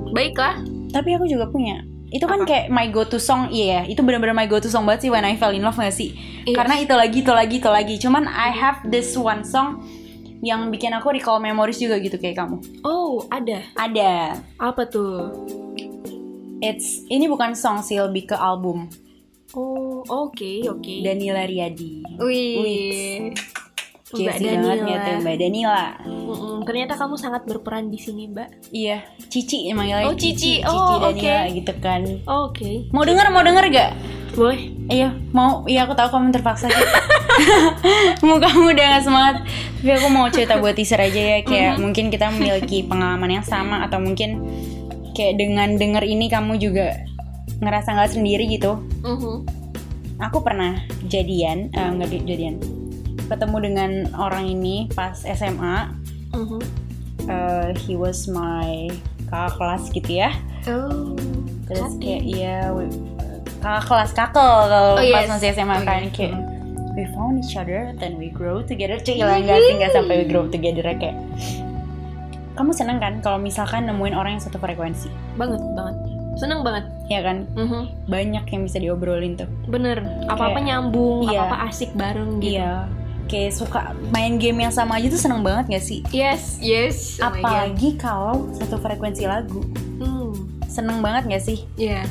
Baiklah. 0.10 0.62
Tapi 0.90 1.10
aku 1.14 1.26
juga 1.26 1.46
punya. 1.48 1.82
Itu 2.14 2.30
kan 2.30 2.46
kayak 2.46 2.70
my 2.70 2.94
go 2.94 3.02
to 3.02 3.18
song, 3.18 3.50
iya. 3.50 3.90
Itu 3.90 4.06
benar-benar 4.06 4.38
my 4.38 4.46
go 4.46 4.62
to 4.62 4.70
song 4.70 4.86
banget 4.86 5.10
sih 5.10 5.12
when 5.12 5.26
I 5.26 5.34
fell 5.34 5.50
in 5.50 5.66
love 5.66 5.76
gak 5.76 5.90
sih? 5.90 6.14
Iya. 6.46 6.54
Karena 6.54 6.78
itu 6.78 6.94
lagi, 6.94 7.18
itu 7.26 7.34
lagi, 7.34 7.56
itu 7.58 7.70
lagi. 7.74 7.96
Cuman 7.98 8.30
I 8.30 8.54
have 8.54 8.86
this 8.86 9.18
one 9.18 9.42
song 9.42 9.82
yang 10.46 10.70
bikin 10.70 10.94
aku 10.94 11.10
recall 11.10 11.42
memories 11.42 11.82
juga 11.82 11.98
gitu 11.98 12.22
kayak 12.22 12.38
kamu. 12.38 12.62
Oh, 12.86 13.26
ada. 13.34 13.66
Ada. 13.74 14.38
Apa 14.62 14.86
tuh? 14.86 15.34
It's 16.62 17.02
ini 17.10 17.26
bukan 17.26 17.58
song 17.58 17.82
sih, 17.82 17.98
lebih 18.00 18.32
ke 18.32 18.38
album 18.38 18.88
Oh, 19.54 20.02
oke, 20.10 20.66
oke. 20.66 20.96
Danila 21.06 21.46
Riyadi. 21.46 22.02
Wih. 22.18 23.38
Mbak 24.16 24.36
banget 24.36 24.42
Danila. 24.56 24.86
ya 24.86 24.98
tuh 25.00 25.16
Mbak 25.20 25.36
Danila. 25.36 25.84
Mm-mm, 26.04 26.58
ternyata 26.64 26.94
kamu 26.96 27.16
sangat 27.16 27.42
berperan 27.44 27.86
di 27.88 27.98
sini, 27.98 28.28
Mbak. 28.28 28.50
Iya, 28.70 28.98
Cici 29.24 29.70
manggilnya 29.70 30.06
Oh, 30.06 30.14
Cici. 30.14 30.60
Cici 30.60 30.64
Oh, 30.64 31.02
Danila 31.02 31.10
oke. 31.44 31.54
gitu 31.54 31.74
kan. 31.78 32.02
Oke. 32.26 32.72
Mau 32.90 33.02
denger 33.02 33.28
mau 33.30 33.42
denger 33.42 33.66
gak? 33.70 33.92
Boleh. 34.34 34.60
Iya, 34.88 35.10
mau. 35.30 35.62
Iya, 35.64 35.84
aku 35.84 35.94
tahu 35.94 36.10
kamu 36.12 36.30
terpaksa 36.32 36.66
mau 38.22 38.38
kamu 38.44 38.74
udah 38.74 38.86
gak 38.92 39.04
semangat. 39.04 39.36
Tapi 39.78 39.92
aku 39.92 40.08
mau 40.08 40.26
cerita 40.28 40.58
buat 40.58 40.74
teaser 40.74 41.00
aja 41.00 41.20
ya. 41.20 41.38
Kayak 41.42 41.78
mungkin 41.78 42.08
kita 42.08 42.30
memiliki 42.30 42.82
pengalaman 42.90 43.30
yang 43.32 43.44
sama 43.44 43.82
atau 43.82 43.98
mungkin 43.98 44.42
kayak 45.12 45.38
dengan 45.38 45.76
denger 45.76 46.04
ini 46.04 46.26
kamu 46.26 46.58
juga 46.58 46.98
ngerasa 47.56 47.94
nggak 47.94 48.12
sendiri 48.12 48.46
gitu. 48.48 48.80
Mhm. 49.02 49.36
Aku 50.22 50.40
pernah 50.40 50.78
jadian, 51.04 51.70
eh, 51.70 51.90
nggak 51.90 52.08
di- 52.08 52.26
jadian, 52.26 52.56
ketemu 53.34 53.58
dengan 53.62 53.92
orang 54.16 54.46
ini 54.46 54.88
pas 54.90 55.18
SMA. 55.22 55.90
Mhm. 56.32 56.60
Eh, 57.24 57.70
he 57.80 57.94
was 57.94 58.26
my 58.26 58.90
kakak 59.26 59.54
kelas 59.56 59.84
gitu 59.90 60.12
ya. 60.14 60.30
Oh. 60.66 61.16
Terus 61.66 61.96
kayak 61.98 62.22
iya 62.22 62.58
kakak 63.58 63.84
kelas 63.86 64.12
kakel 64.12 64.52
kalau 64.68 64.94
Oh, 64.94 65.00
pas 65.00 65.24
yes. 65.24 65.30
masih 65.30 65.50
SMA 65.52 65.72
Oh, 65.74 65.82
kan 65.82 66.02
iya. 66.02 66.12
kayak 66.12 66.36
we 66.94 67.04
found 67.10 67.40
each 67.40 67.56
other 67.56 67.90
then 67.98 68.16
we 68.16 68.28
grow 68.28 68.62
together 68.62 69.00
cuy 69.00 69.18
lah 69.18 69.34
enggak 69.36 69.58
sih 69.58 69.74
enggak 69.74 69.92
sampai 69.92 70.16
we 70.16 70.26
grow 70.26 70.46
together 70.46 70.84
kayak 70.86 71.16
kamu 72.54 72.70
seneng 72.72 73.00
kan 73.00 73.18
kalau 73.20 73.40
misalkan 73.40 73.84
nemuin 73.84 74.14
orang 74.14 74.38
yang 74.38 74.44
satu 74.44 74.58
frekuensi 74.58 75.10
Banget, 75.34 75.58
banget. 75.74 75.96
Seneng 76.36 76.62
banget. 76.62 76.86
ya 77.06 77.20
kan 77.22 77.46
Mhm. 77.52 78.08
banyak 78.08 78.46
yang 78.48 78.62
bisa 78.64 78.78
diobrolin 78.78 79.34
tuh 79.34 79.50
Bener. 79.66 80.02
Apa-apa 80.24 80.54
Kayak- 80.56 80.66
nyambung, 80.66 81.26
iya. 81.26 81.44
apa-apa 81.44 81.58
asik 81.68 81.92
bareng 81.94 82.38
gitu. 82.40 82.54
iya 82.54 82.86
kayak 83.26 83.52
suka 83.52 83.82
main 84.10 84.36
game 84.36 84.60
yang 84.60 84.70
sama 84.70 84.96
aja 84.96 85.08
tuh 85.08 85.18
seneng 85.18 85.42
banget 85.42 85.66
gak 85.72 85.84
sih 85.84 86.00
Yes, 86.10 86.60
yes. 86.60 87.18
Oh 87.18 87.30
apalagi 87.30 87.96
kalau 87.96 88.50
satu 88.54 88.78
frekuensi 88.78 89.24
lagu 89.24 89.64
Hmm. 89.96 90.34
seneng 90.66 91.00
banget 91.00 91.30
gak 91.30 91.44
sih 91.44 91.64
Iya. 91.76 92.04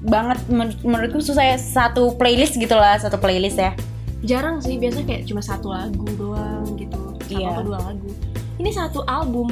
banget 0.00 0.40
men- 0.46 0.80
menurutku 0.80 1.20
susah 1.20 1.44
ya 1.44 1.56
satu 1.56 2.14
playlist 2.14 2.54
gitu 2.54 2.72
lah 2.72 2.96
satu 2.96 3.16
playlist 3.16 3.56
ya 3.56 3.72
Jarang 4.20 4.60
sih, 4.60 4.76
biasa 4.76 5.00
kayak 5.02 5.24
cuma 5.24 5.40
satu 5.40 5.72
lagu 5.72 6.04
doang 6.12 6.76
gitu. 6.76 7.00
Satu 7.18 7.32
Iya. 7.32 7.56
atau 7.56 7.64
dua 7.64 7.80
lagu. 7.80 8.04
Ini 8.58 8.68
satu 8.68 9.00
album. 9.02 9.48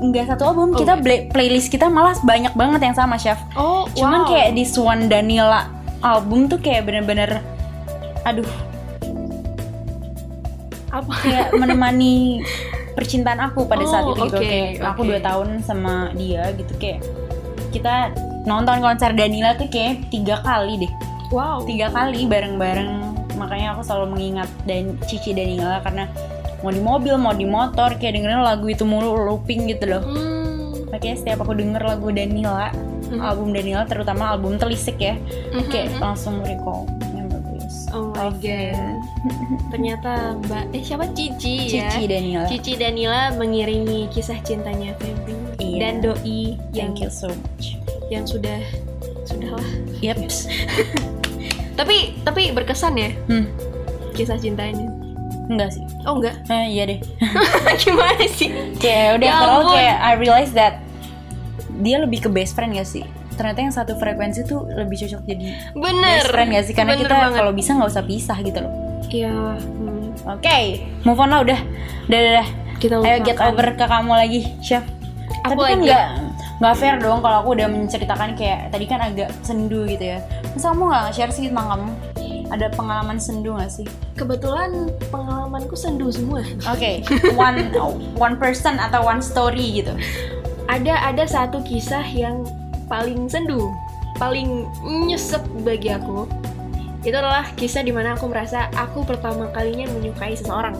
Enggak 0.00 0.24
satu 0.26 0.42
album, 0.46 0.72
Oh, 0.72 0.78
kita 0.78 0.96
play- 0.96 1.28
playlist 1.28 1.68
kita 1.68 1.84
malah 1.86 2.16
banyak 2.18 2.48
banget 2.54 2.80
yang 2.80 2.96
sama, 2.96 3.20
Chef. 3.20 3.36
Oh, 3.52 3.84
Cuman 3.92 4.24
kayak 4.24 4.56
di 4.56 4.64
Swan 4.64 5.04
Danila 5.04 5.68
album 6.00 6.48
tuh 6.48 6.56
kayak 6.56 6.84
bener-bener 6.84 7.44
aduh, 8.22 8.48
apa? 10.90 11.12
kayak 11.22 11.48
menemani 11.54 12.42
percintaan 12.92 13.40
aku 13.40 13.64
pada 13.64 13.86
saat 13.86 14.04
Oh, 14.04 14.12
itu 14.12 14.22
gitu. 14.26 14.36
oke, 14.36 14.42
Kayak 14.42 14.82
aku 14.84 15.00
oke. 15.00 15.08
dua 15.08 15.20
tahun 15.20 15.48
sama 15.62 15.94
dia 16.12 16.42
gitu 16.54 16.72
kayak 16.76 17.00
kita 17.70 18.10
nonton 18.42 18.80
konser 18.80 19.12
Danila 19.12 19.54
tuh 19.54 19.68
kayak 19.68 20.10
tiga 20.10 20.42
kali 20.42 20.80
deh. 20.80 20.92
Wow. 21.30 21.62
Tiga 21.62 21.86
kali 21.88 22.26
bareng-bareng. 22.26 22.90
Makanya 23.36 23.72
aku 23.72 23.86
selalu 23.86 24.06
mengingat 24.10 24.50
dan 24.64 24.98
Cici 25.02 25.30
Danila 25.30 25.78
karena 25.80 26.10
mau 26.60 26.68
di 26.68 26.82
mobil, 26.82 27.14
mau 27.14 27.32
di 27.32 27.46
motor 27.46 27.94
kayak 27.94 28.18
dengerin 28.18 28.42
lagu 28.42 28.66
itu 28.66 28.82
mulu 28.82 29.14
looping 29.24 29.70
gitu 29.70 29.86
loh. 29.86 30.02
Hmm. 30.02 30.90
Makanya 30.90 31.16
setiap 31.16 31.38
aku 31.40 31.54
denger 31.54 31.80
lagu 31.80 32.10
Danila, 32.10 32.74
Mhm. 33.06 33.22
album 33.22 33.48
Danila 33.50 33.86
terutama 33.86 34.28
album 34.28 34.58
Telisik 34.58 34.98
ya, 34.98 35.14
Mhm. 35.54 35.70
kayak 35.70 35.88
langsung 35.96 36.42
recall. 36.42 36.90
Oh 37.90 38.08
my 38.08 38.30
Oke. 38.30 38.70
god. 38.70 38.98
Ternyata 39.68 40.12
Mbak 40.40 40.64
eh 40.70 40.82
siapa 40.82 41.10
Cici, 41.10 41.74
ya. 41.74 41.90
Cici 41.90 42.04
Danila. 42.06 42.42
Cici 42.46 42.72
Danila 42.74 43.34
mengiringi 43.34 44.06
kisah 44.08 44.38
cintanya 44.40 44.94
Febri 44.96 45.34
Iya. 45.58 45.78
dan 45.80 45.94
doi 46.00 46.54
yang 46.70 46.94
Thank 46.94 47.02
you 47.02 47.10
so 47.10 47.28
much. 47.28 47.74
yang 48.08 48.24
sudah 48.24 48.62
sudahlah. 49.24 49.66
Yeps. 49.98 50.46
Tapi 51.78 52.18
tapi 52.22 52.52
berkesan 52.52 52.94
ya 52.94 53.10
Hmm. 53.26 53.46
kisah 54.12 54.36
cintanya. 54.36 54.86
Enggak 55.48 55.74
sih. 55.74 55.84
Oh 56.04 56.14
enggak. 56.16 56.38
Eh, 56.46 56.66
iya 56.70 56.84
deh. 56.86 56.98
Gimana 57.82 58.22
sih? 58.28 58.50
kayak 58.78 59.18
udah 59.18 59.28
Ya 59.28 59.62
kayak 59.66 59.96
I 59.98 60.12
realize 60.14 60.52
that 60.52 60.78
dia 61.80 61.98
lebih 61.98 62.22
ke 62.22 62.28
best 62.28 62.52
friend 62.52 62.76
gak 62.76 62.84
sih? 62.84 63.02
Ternyata 63.40 63.60
yang 63.64 63.72
satu 63.72 63.96
frekuensi 63.96 64.44
tuh 64.44 64.68
lebih 64.68 65.00
cocok 65.00 65.24
jadi 65.24 65.56
Bener. 65.72 66.20
best 66.20 66.28
friend 66.28 66.48
gak 66.52 66.64
sih? 66.68 66.74
Karena 66.76 66.92
Bener 66.92 67.08
kita 67.08 67.32
kalau 67.32 67.52
bisa 67.56 67.72
nggak 67.72 67.88
usah 67.88 68.04
pisah 68.04 68.36
gitu 68.44 68.60
loh. 68.60 68.72
Iya. 69.08 69.56
hmm. 69.56 70.28
Oke, 70.36 70.84
move 71.08 71.16
on 71.16 71.32
lah 71.32 71.40
udah. 71.40 71.60
Udah, 72.04 72.18
udah, 72.20 72.32
udah. 72.36 72.48
Kita 72.76 72.94
Ayo 73.00 73.16
get 73.24 73.40
over 73.40 73.66
ke 73.72 73.84
kamu 73.88 74.12
lagi, 74.12 74.40
chef. 74.60 74.84
Aku 75.48 75.56
Tapi 75.56 75.72
kan 75.72 75.78
nggak 75.80 76.06
nggak 76.60 76.74
fair 76.76 76.96
dong 77.00 77.24
kalau 77.24 77.40
aku 77.40 77.56
udah 77.56 77.68
menceritakan 77.72 78.36
kayak 78.36 78.68
tadi 78.68 78.84
kan 78.84 79.00
agak 79.00 79.32
sendu 79.40 79.88
gitu 79.88 80.04
ya. 80.04 80.20
Masa 80.52 80.76
kamu 80.76 80.92
nggak 80.92 81.04
share 81.16 81.32
sih 81.32 81.48
tentang 81.48 81.68
kamu? 81.72 81.90
Ada 82.50 82.66
pengalaman 82.74 83.16
sendu 83.22 83.54
gak 83.54 83.70
sih? 83.70 83.86
Kebetulan 84.18 84.90
pengalamanku 85.14 85.78
sendu 85.78 86.10
semua. 86.10 86.42
Oke, 86.66 87.06
one 87.38 87.70
one 88.18 88.36
person 88.36 88.76
atau 88.76 89.06
one 89.06 89.22
story 89.22 89.80
gitu. 89.80 89.94
Ada 90.66 91.14
ada 91.14 91.24
satu 91.30 91.62
kisah 91.62 92.02
yang 92.02 92.42
paling 92.90 93.30
sendu, 93.30 93.70
paling 94.18 94.66
nyesek 95.06 95.40
bagi 95.62 95.94
aku. 95.94 96.26
Itu 97.00 97.16
adalah 97.16 97.48
kisah 97.56 97.80
di 97.80 97.94
mana 97.94 98.18
aku 98.18 98.28
merasa 98.28 98.68
aku 98.76 99.06
pertama 99.06 99.48
kalinya 99.54 99.88
menyukai 99.88 100.36
seseorang. 100.36 100.76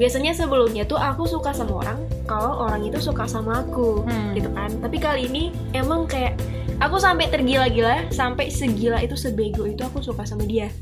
Biasanya 0.00 0.32
sebelumnya 0.32 0.88
tuh 0.88 0.96
aku 0.96 1.28
suka 1.28 1.52
sama 1.52 1.84
orang 1.84 2.00
kalau 2.24 2.64
orang 2.64 2.80
itu 2.88 2.96
suka 2.96 3.28
sama 3.28 3.60
aku, 3.60 4.06
Hmm. 4.08 4.32
gitu 4.32 4.48
kan. 4.56 4.72
Tapi 4.80 4.96
kali 4.96 5.28
ini 5.28 5.52
emang 5.76 6.08
kayak 6.08 6.38
aku 6.80 6.96
sampai 6.96 7.28
tergila-gila, 7.28 8.08
sampai 8.08 8.48
segila 8.48 9.02
itu 9.04 9.18
sebego 9.18 9.68
itu 9.68 9.84
aku 9.84 10.00
suka 10.00 10.24
sama 10.24 10.48
dia. 10.48 10.72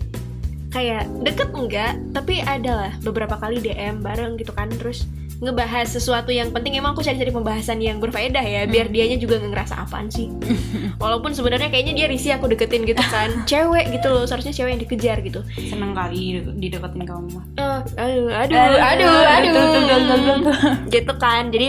Kayak 0.71 1.11
deket 1.27 1.51
enggak, 1.51 1.99
tapi 2.15 2.39
adalah 2.47 2.95
beberapa 3.03 3.35
kali 3.35 3.59
DM 3.59 3.99
bareng 3.99 4.39
gitu 4.39 4.55
kan. 4.55 4.71
Terus 4.71 5.03
ngebahas 5.41 5.89
sesuatu 5.89 6.29
yang 6.31 6.53
penting. 6.53 6.77
Emang 6.77 6.93
aku 6.93 7.01
cari-cari 7.01 7.33
pembahasan 7.33 7.81
yang 7.81 7.97
berfaedah 7.97 8.45
ya 8.45 8.69
biar 8.69 8.93
dianya 8.93 9.17
juga 9.17 9.41
ngerasa 9.41 9.89
apaan 9.89 10.13
sih. 10.13 10.29
Walaupun 11.03 11.33
sebenarnya 11.33 11.73
kayaknya 11.73 11.95
dia 11.97 12.07
risih 12.07 12.37
aku 12.37 12.47
deketin 12.53 12.85
gitu 12.85 13.01
kan. 13.01 13.33
Cewek 13.51 13.89
gitu 13.97 14.13
loh 14.13 14.29
seharusnya 14.29 14.53
cewek 14.53 14.71
yang 14.77 14.83
dikejar 14.85 15.17
gitu. 15.25 15.41
Seneng 15.57 15.97
kali 15.97 16.45
dideketin 16.61 17.03
kamu 17.09 17.27
mah. 17.33 17.45
Eh, 17.57 17.81
aduh 17.97 18.29
aduh 18.31 18.59
aduh 18.61 19.15
aduh 19.25 19.51
Tuh, 19.51 19.67
tuh, 19.67 19.83
tuh, 19.83 19.83
tuh, 19.99 20.19
tuh, 20.21 20.37
tuh. 20.45 20.57
gitu 20.93 21.13
kan. 21.17 21.49
Jadi 21.49 21.69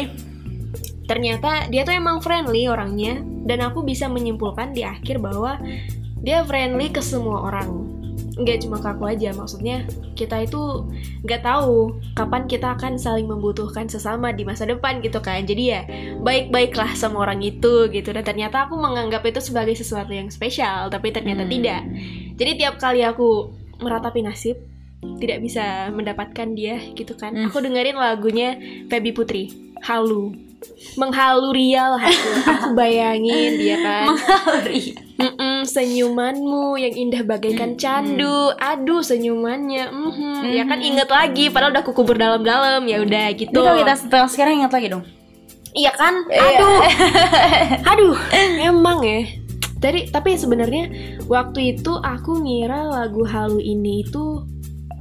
ternyata 1.08 1.68
dia 1.72 1.88
tuh 1.88 1.96
emang 1.96 2.20
friendly 2.20 2.68
orangnya. 2.68 3.24
Dan 3.42 3.66
aku 3.66 3.82
bisa 3.82 4.06
menyimpulkan 4.06 4.70
di 4.70 4.86
akhir 4.86 5.18
bahwa 5.18 5.58
dia 6.22 6.46
friendly 6.46 6.94
ke 6.94 7.02
semua 7.02 7.42
orang 7.50 7.91
nggak 8.42 8.66
cuma 8.66 8.78
ke 8.82 8.88
aku 8.92 9.04
aja 9.08 9.30
maksudnya 9.32 9.86
kita 10.14 10.44
itu 10.44 10.86
nggak 11.24 11.42
tahu 11.42 11.96
kapan 12.14 12.46
kita 12.46 12.74
akan 12.76 12.98
saling 12.98 13.26
membutuhkan 13.26 13.88
sesama 13.88 14.34
di 14.34 14.44
masa 14.44 14.66
depan 14.66 15.00
gitu 15.02 15.22
kan. 15.22 15.46
Jadi 15.46 15.64
ya 15.64 15.82
baik-baiklah 16.20 16.94
sama 16.94 17.24
orang 17.24 17.42
itu 17.42 17.90
gitu. 17.90 18.10
Dan 18.12 18.22
ternyata 18.26 18.66
aku 18.66 18.78
menganggap 18.78 19.26
itu 19.26 19.40
sebagai 19.40 19.74
sesuatu 19.74 20.12
yang 20.12 20.30
spesial 20.30 20.90
tapi 20.90 21.10
ternyata 21.10 21.44
Hmm. 21.46 21.52
tidak. 21.52 21.82
Jadi 22.38 22.52
tiap 22.58 22.76
kali 22.78 23.02
aku 23.02 23.54
meratapi 23.82 24.22
nasib 24.22 24.58
tidak 25.18 25.42
bisa 25.42 25.90
mendapatkan 25.90 26.54
dia 26.54 26.78
gitu 26.94 27.18
kan. 27.18 27.34
Hmm. 27.34 27.50
aku 27.50 27.58
dengerin 27.62 27.98
lagunya 27.98 28.58
Feby 28.86 29.12
Putri 29.14 29.50
halu. 29.82 30.34
Menghalu 30.94 31.58
Ria 31.58 31.90
lah 31.90 32.06
aku. 32.06 32.30
Aku 32.46 32.70
bayangin 32.80 33.58
dia 33.58 33.82
kan. 33.82 34.14
Menghalu 34.14 34.94
Senyumanmu 35.64 36.76
yang 36.76 36.94
indah 36.94 37.22
bagaikan 37.24 37.76
candu 37.76 38.52
aduh 38.58 39.02
senyumannya 39.02 39.90
mhm. 39.90 40.52
ya 40.52 40.64
kan 40.66 40.80
inget 40.80 41.08
lagi 41.08 41.50
padahal 41.50 41.74
udah 41.74 41.84
kukubur 41.86 42.18
dalam-dalam 42.18 42.84
ya 42.86 43.02
udah 43.02 43.26
gitu 43.36 43.52
Itu 43.52 43.60
kalau 43.62 43.78
kita 43.80 43.94
setelah 43.98 44.28
sekarang 44.30 44.54
ingat 44.64 44.74
lagi 44.74 44.88
dong. 44.90 45.04
Iya 45.72 45.92
kan? 45.96 46.14
Aduh. 46.28 46.80
Aduh, 47.96 48.18
emang 48.60 49.00
ya. 49.08 49.24
Dari 49.80 50.12
tapi 50.12 50.36
sebenarnya 50.36 50.92
waktu 51.26 51.80
itu 51.80 51.96
aku 51.96 52.44
ngira 52.44 52.92
lagu 52.92 53.24
halu 53.24 53.58
ini 53.58 54.04
itu 54.04 54.44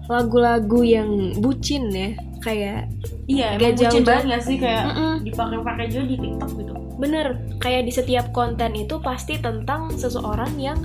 lagu-lagu 0.07 0.81
yang 0.87 1.35
bucin 1.39 1.91
ya, 1.91 2.15
kayak 2.41 2.87
Iya, 3.27 3.59
Gak 3.59 3.79
bucin 3.79 4.03
jauh-jauh. 4.03 4.07
banget 4.07 4.25
gak 4.31 4.43
sih 4.43 4.57
kayak 4.59 4.85
Mm-mm. 4.91 5.15
dipakai-pakai 5.23 5.87
juga 5.87 6.05
di 6.07 6.17
TikTok 6.19 6.51
gitu. 6.59 6.73
Bener 7.01 7.27
kayak 7.59 7.89
di 7.89 7.93
setiap 7.93 8.29
konten 8.31 8.77
itu 8.77 9.01
pasti 9.01 9.41
tentang 9.41 9.89
seseorang 9.97 10.53
yang 10.61 10.77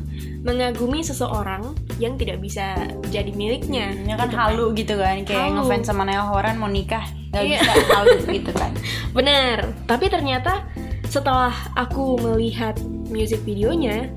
mengagumi 0.42 1.04
seseorang 1.04 1.76
yang 2.00 2.16
tidak 2.16 2.40
bisa 2.40 2.74
jadi 3.12 3.36
miliknya. 3.36 3.92
Ya 4.08 4.16
kan 4.16 4.32
gitu 4.32 4.40
halu 4.40 4.66
gitu 4.74 4.96
kan, 4.96 5.28
kayak 5.28 5.52
Halu. 5.52 5.68
ngefans 5.68 5.86
sama 5.86 6.08
Niall 6.08 6.32
Horan 6.32 6.56
mau 6.56 6.72
nikah 6.72 7.04
gak 7.36 7.44
Iya. 7.44 7.60
bisa 7.60 7.72
halu 7.92 8.16
gitu 8.40 8.52
kan. 8.56 8.72
Bener, 9.12 9.58
tapi 9.86 10.08
ternyata 10.08 10.64
setelah 11.06 11.52
aku 11.76 12.16
melihat 12.18 12.80
music 13.08 13.44
videonya, 13.44 14.08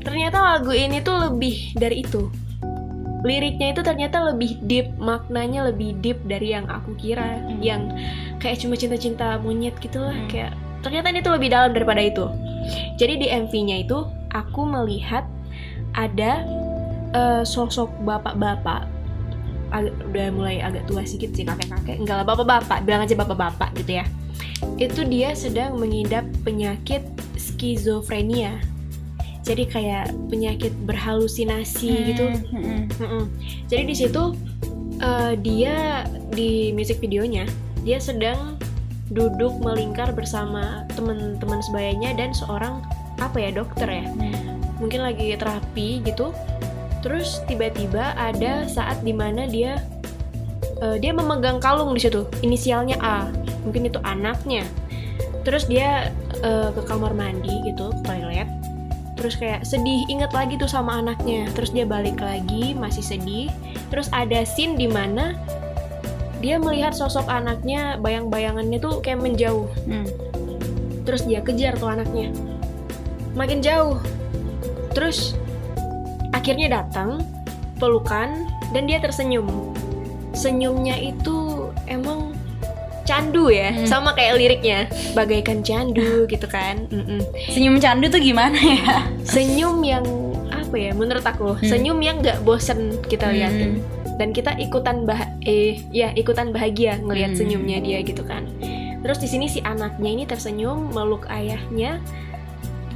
ternyata 0.00 0.40
lagu 0.40 0.72
ini 0.72 1.00
tuh 1.00 1.28
lebih 1.28 1.76
dari 1.76 2.00
itu. 2.02 2.32
Liriknya 3.24 3.72
itu 3.72 3.80
ternyata 3.80 4.20
lebih 4.20 4.60
deep, 4.60 4.92
maknanya 5.00 5.72
lebih 5.72 5.96
deep 5.98 6.20
dari 6.24 6.52
yang 6.52 6.68
aku 6.68 6.92
kira, 6.94 7.40
Hmm. 7.40 7.56
yang 7.60 7.82
kayak 8.36 8.60
cuma 8.60 8.76
cinta-cinta 8.76 9.40
monyet 9.40 9.72
gitu 9.80 9.96
lah, 9.96 10.12
Hmm. 10.12 10.28
kayak 10.28 10.52
ternyata 10.84 11.08
ini 11.08 11.24
tuh 11.24 11.32
lebih 11.34 11.48
dalam 11.48 11.72
daripada 11.72 12.04
itu. 12.04 12.28
Jadi 13.00 13.24
di 13.24 13.26
MV-nya 13.32 13.88
itu 13.88 14.04
aku 14.30 14.68
melihat 14.68 15.24
ada 15.96 16.44
eh, 17.16 17.42
sosok 17.42 17.88
bapak-bapak 18.04 18.94
agak, 19.74 19.94
udah 20.10 20.26
mulai 20.30 20.62
agak 20.62 20.86
tua 20.86 21.02
sedikit 21.02 21.34
sih 21.34 21.42
kakek-kakek 21.42 21.98
enggak 21.98 22.22
lah 22.22 22.26
bapak-bapak 22.26 22.86
bilang 22.86 23.02
aja 23.02 23.18
bapak-bapak 23.18 23.74
gitu 23.82 23.98
ya 23.98 24.04
itu 24.78 25.02
dia 25.10 25.34
sedang 25.34 25.76
mengidap 25.76 26.22
penyakit 26.46 27.02
skizofrenia 27.34 28.62
jadi 29.44 29.66
kayak 29.68 30.06
penyakit 30.30 30.72
berhalusinasi 30.86 32.14
gitu 32.14 32.26
Hmm, 32.48 32.62
hmm. 32.62 32.82
Mm-mm. 33.02 33.24
jadi 33.66 33.82
di 33.82 33.94
situ 33.98 34.22
eh, 35.02 35.34
dia 35.42 36.06
di 36.30 36.70
music 36.70 37.02
videonya 37.02 37.44
dia 37.82 37.98
sedang 37.98 38.53
duduk 39.12 39.52
melingkar 39.60 40.12
bersama 40.16 40.88
teman-teman 40.96 41.60
sebayanya 41.68 42.16
dan 42.16 42.32
seorang 42.32 42.80
apa 43.20 43.36
ya 43.36 43.50
dokter 43.52 43.88
ya? 43.88 44.06
Mungkin 44.80 45.04
lagi 45.04 45.36
terapi 45.36 46.00
gitu. 46.04 46.32
Terus 47.04 47.44
tiba-tiba 47.44 48.16
ada 48.16 48.64
saat 48.64 49.04
di 49.04 49.12
mana 49.12 49.44
dia 49.44 49.76
eh, 50.80 50.96
dia 50.96 51.12
memegang 51.12 51.60
kalung 51.60 51.92
di 51.92 52.00
situ. 52.00 52.24
Inisialnya 52.40 52.96
A. 53.04 53.28
Mungkin 53.68 53.92
itu 53.92 54.00
anaknya. 54.00 54.64
Terus 55.44 55.68
dia 55.68 56.08
eh, 56.40 56.68
ke 56.72 56.82
kamar 56.88 57.12
mandi 57.12 57.60
gitu 57.68 57.92
ke 57.92 58.02
toilet. 58.08 58.48
Terus 59.14 59.38
kayak 59.38 59.62
sedih 59.62 60.04
inget 60.10 60.32
lagi 60.32 60.56
tuh 60.56 60.68
sama 60.68 60.98
anaknya. 60.98 61.46
Terus 61.52 61.70
dia 61.76 61.84
balik 61.84 62.18
lagi 62.24 62.72
masih 62.72 63.04
sedih. 63.04 63.52
Terus 63.92 64.08
ada 64.10 64.42
scene 64.42 64.74
di 64.74 64.88
mana 64.88 65.36
dia 66.44 66.60
melihat 66.60 66.92
sosok 66.92 67.24
anaknya 67.24 67.96
bayang-bayangannya 67.96 68.76
tuh 68.76 69.00
kayak 69.00 69.18
menjauh 69.18 69.64
Hmm. 69.88 70.04
terus 71.02 71.24
dia 71.24 71.40
kejar 71.40 71.72
tuh 71.74 71.88
anaknya 71.88 72.28
makin 73.32 73.58
jauh 73.58 73.96
terus 74.92 75.32
akhirnya 76.30 76.82
datang 76.82 77.24
pelukan 77.76 78.44
dan 78.70 78.84
dia 78.84 79.00
tersenyum 79.00 79.72
senyumnya 80.32 80.98
itu 80.98 81.68
emang 81.86 82.36
candu 83.04 83.48
ya 83.48 83.72
Hmm. 83.72 83.86
sama 83.86 84.12
kayak 84.12 84.36
liriknya 84.36 84.78
bagaikan 85.12 85.60
candu 85.60 86.24
gitu 86.32 86.44
kan 86.44 86.84
Mm-mm. 86.88 87.20
Senyum 87.48 87.76
candu 87.78 88.08
tuh 88.08 88.18
gimana 88.18 88.56
ya? 88.56 89.08
senyum 89.24 89.80
yang 89.80 90.04
apa 90.48 90.74
ya 90.74 90.92
menurut 90.92 91.22
aku 91.22 91.54
Hmm. 91.54 91.64
senyum 91.64 91.98
yang 92.00 92.20
nggak 92.20 92.40
bosen 92.42 93.00
kita 93.04 93.28
Hmm. 93.28 93.34
liatin 93.34 93.72
dan 94.14 94.28
kita 94.30 94.54
ikutan 94.56 95.04
bah 95.04 95.20
eh 95.44 95.80
ya 95.92 96.12
ikutan 96.16 96.50
bahagia 96.50 96.96
ngelihat 97.00 97.36
Hmm. 97.36 97.40
senyumnya 97.44 97.78
dia 97.80 97.98
gitu 98.00 98.24
kan. 98.24 98.48
Terus 99.04 99.20
di 99.20 99.28
sini 99.28 99.46
si 99.46 99.60
anaknya 99.60 100.10
ini 100.10 100.24
tersenyum 100.24 100.92
meluk 100.92 101.28
ayahnya. 101.28 102.00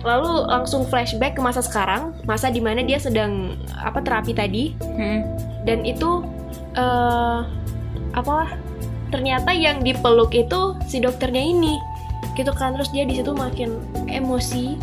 Lalu 0.01 0.47
langsung 0.49 0.87
flashback 0.87 1.37
ke 1.37 1.43
masa 1.43 1.61
sekarang 1.61 2.15
masa 2.25 2.49
di 2.49 2.63
mana 2.63 2.81
dia 2.81 2.97
sedang 2.97 3.59
apa 3.77 4.01
terapi 4.01 4.33
tadi. 4.33 4.65
Hmm. 4.81 5.23
dan 5.67 5.85
itu 5.85 6.25
eh 6.73 7.41
apa 8.17 8.57
ternyata 9.13 9.53
yang 9.53 9.85
dipeluk 9.85 10.33
itu 10.33 10.73
si 10.89 10.97
dokternya 10.99 11.45
ini. 11.45 11.77
Gitu 12.39 12.49
kan 12.57 12.73
terus 12.73 12.89
dia 12.89 13.05
di 13.05 13.21
situ 13.21 13.37
makin 13.37 13.77
emosi 14.09 14.79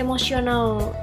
emosional 0.00 0.94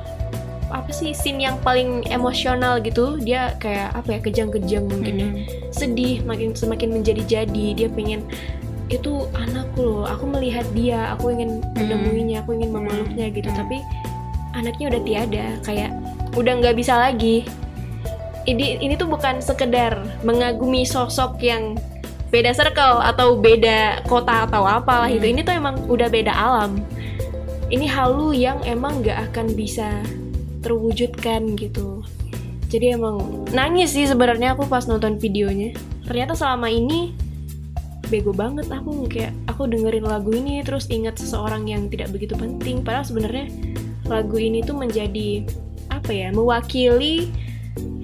apa 0.72 0.90
sih 0.96 1.12
scene 1.12 1.44
yang 1.44 1.60
paling 1.62 2.08
emosional 2.08 2.80
gitu 2.80 3.20
dia 3.20 3.54
kayak 3.60 3.92
apa 3.94 4.18
ya 4.18 4.20
kejang-kejang 4.24 4.88
mungkin 4.88 5.16
ya. 5.20 5.30
Sedih 5.70 6.24
makin 6.24 6.56
semakin 6.56 6.96
menjadi-jadi 6.96 7.66
dia 7.76 7.88
pengen 7.92 8.26
itu 8.92 9.24
anakku 9.32 9.88
loh 9.88 10.04
aku 10.04 10.28
melihat 10.28 10.68
dia 10.76 11.16
aku 11.16 11.32
ingin 11.32 11.64
menemuinya 11.80 12.44
aku 12.44 12.60
ingin 12.60 12.76
memeluknya 12.76 13.32
gitu. 13.32 13.48
Hmm. 13.48 13.64
tapi 13.64 13.78
anaknya 14.52 14.86
udah 14.92 15.02
tiada 15.08 15.46
kayak 15.64 15.92
udah 16.36 16.54
nggak 16.60 16.76
bisa 16.76 17.00
lagi. 17.00 17.48
Ini 18.42 18.82
ini 18.82 18.98
tuh 18.98 19.06
bukan 19.06 19.38
sekedar 19.40 20.02
mengagumi 20.26 20.82
sosok 20.84 21.40
yang 21.46 21.78
beda 22.32 22.56
circle 22.56 23.04
atau 23.04 23.38
beda 23.38 24.02
kota 24.08 24.48
atau 24.48 24.64
apalah 24.64 25.12
itu 25.12 25.24
Hmm. 25.24 25.34
ini 25.36 25.42
tuh 25.44 25.56
emang 25.56 25.76
udah 25.88 26.08
beda 26.08 26.34
alam. 26.34 26.84
Ini 27.72 27.88
halu 27.88 28.36
yang 28.36 28.60
emang 28.68 29.00
nggak 29.00 29.32
akan 29.32 29.56
bisa 29.56 30.04
terwujudkan 30.62 31.58
gitu. 31.58 32.06
Jadi 32.72 32.96
emang 32.96 33.44
nangis 33.52 33.92
sih 33.92 34.08
sebenarnya 34.08 34.56
aku 34.56 34.64
pas 34.70 34.88
nonton 34.88 35.20
videonya. 35.20 35.76
Ternyata 36.08 36.40
selama 36.40 36.72
ini 36.72 37.12
bego 38.08 38.32
banget 38.32 38.68
aku 38.72 39.08
kayak 39.08 39.36
aku 39.48 39.68
dengerin 39.68 40.04
lagu 40.04 40.32
ini 40.36 40.64
terus 40.64 40.88
ingat 40.88 41.20
seseorang 41.20 41.68
yang 41.68 41.92
tidak 41.92 42.16
begitu 42.16 42.38
penting. 42.40 42.80
Padahal 42.80 43.04
sebenarnya 43.04 43.52
lagu 44.08 44.40
ini 44.40 44.64
tuh 44.64 44.80
menjadi 44.80 45.44
apa 45.92 46.12
ya 46.16 46.32
mewakili 46.32 47.28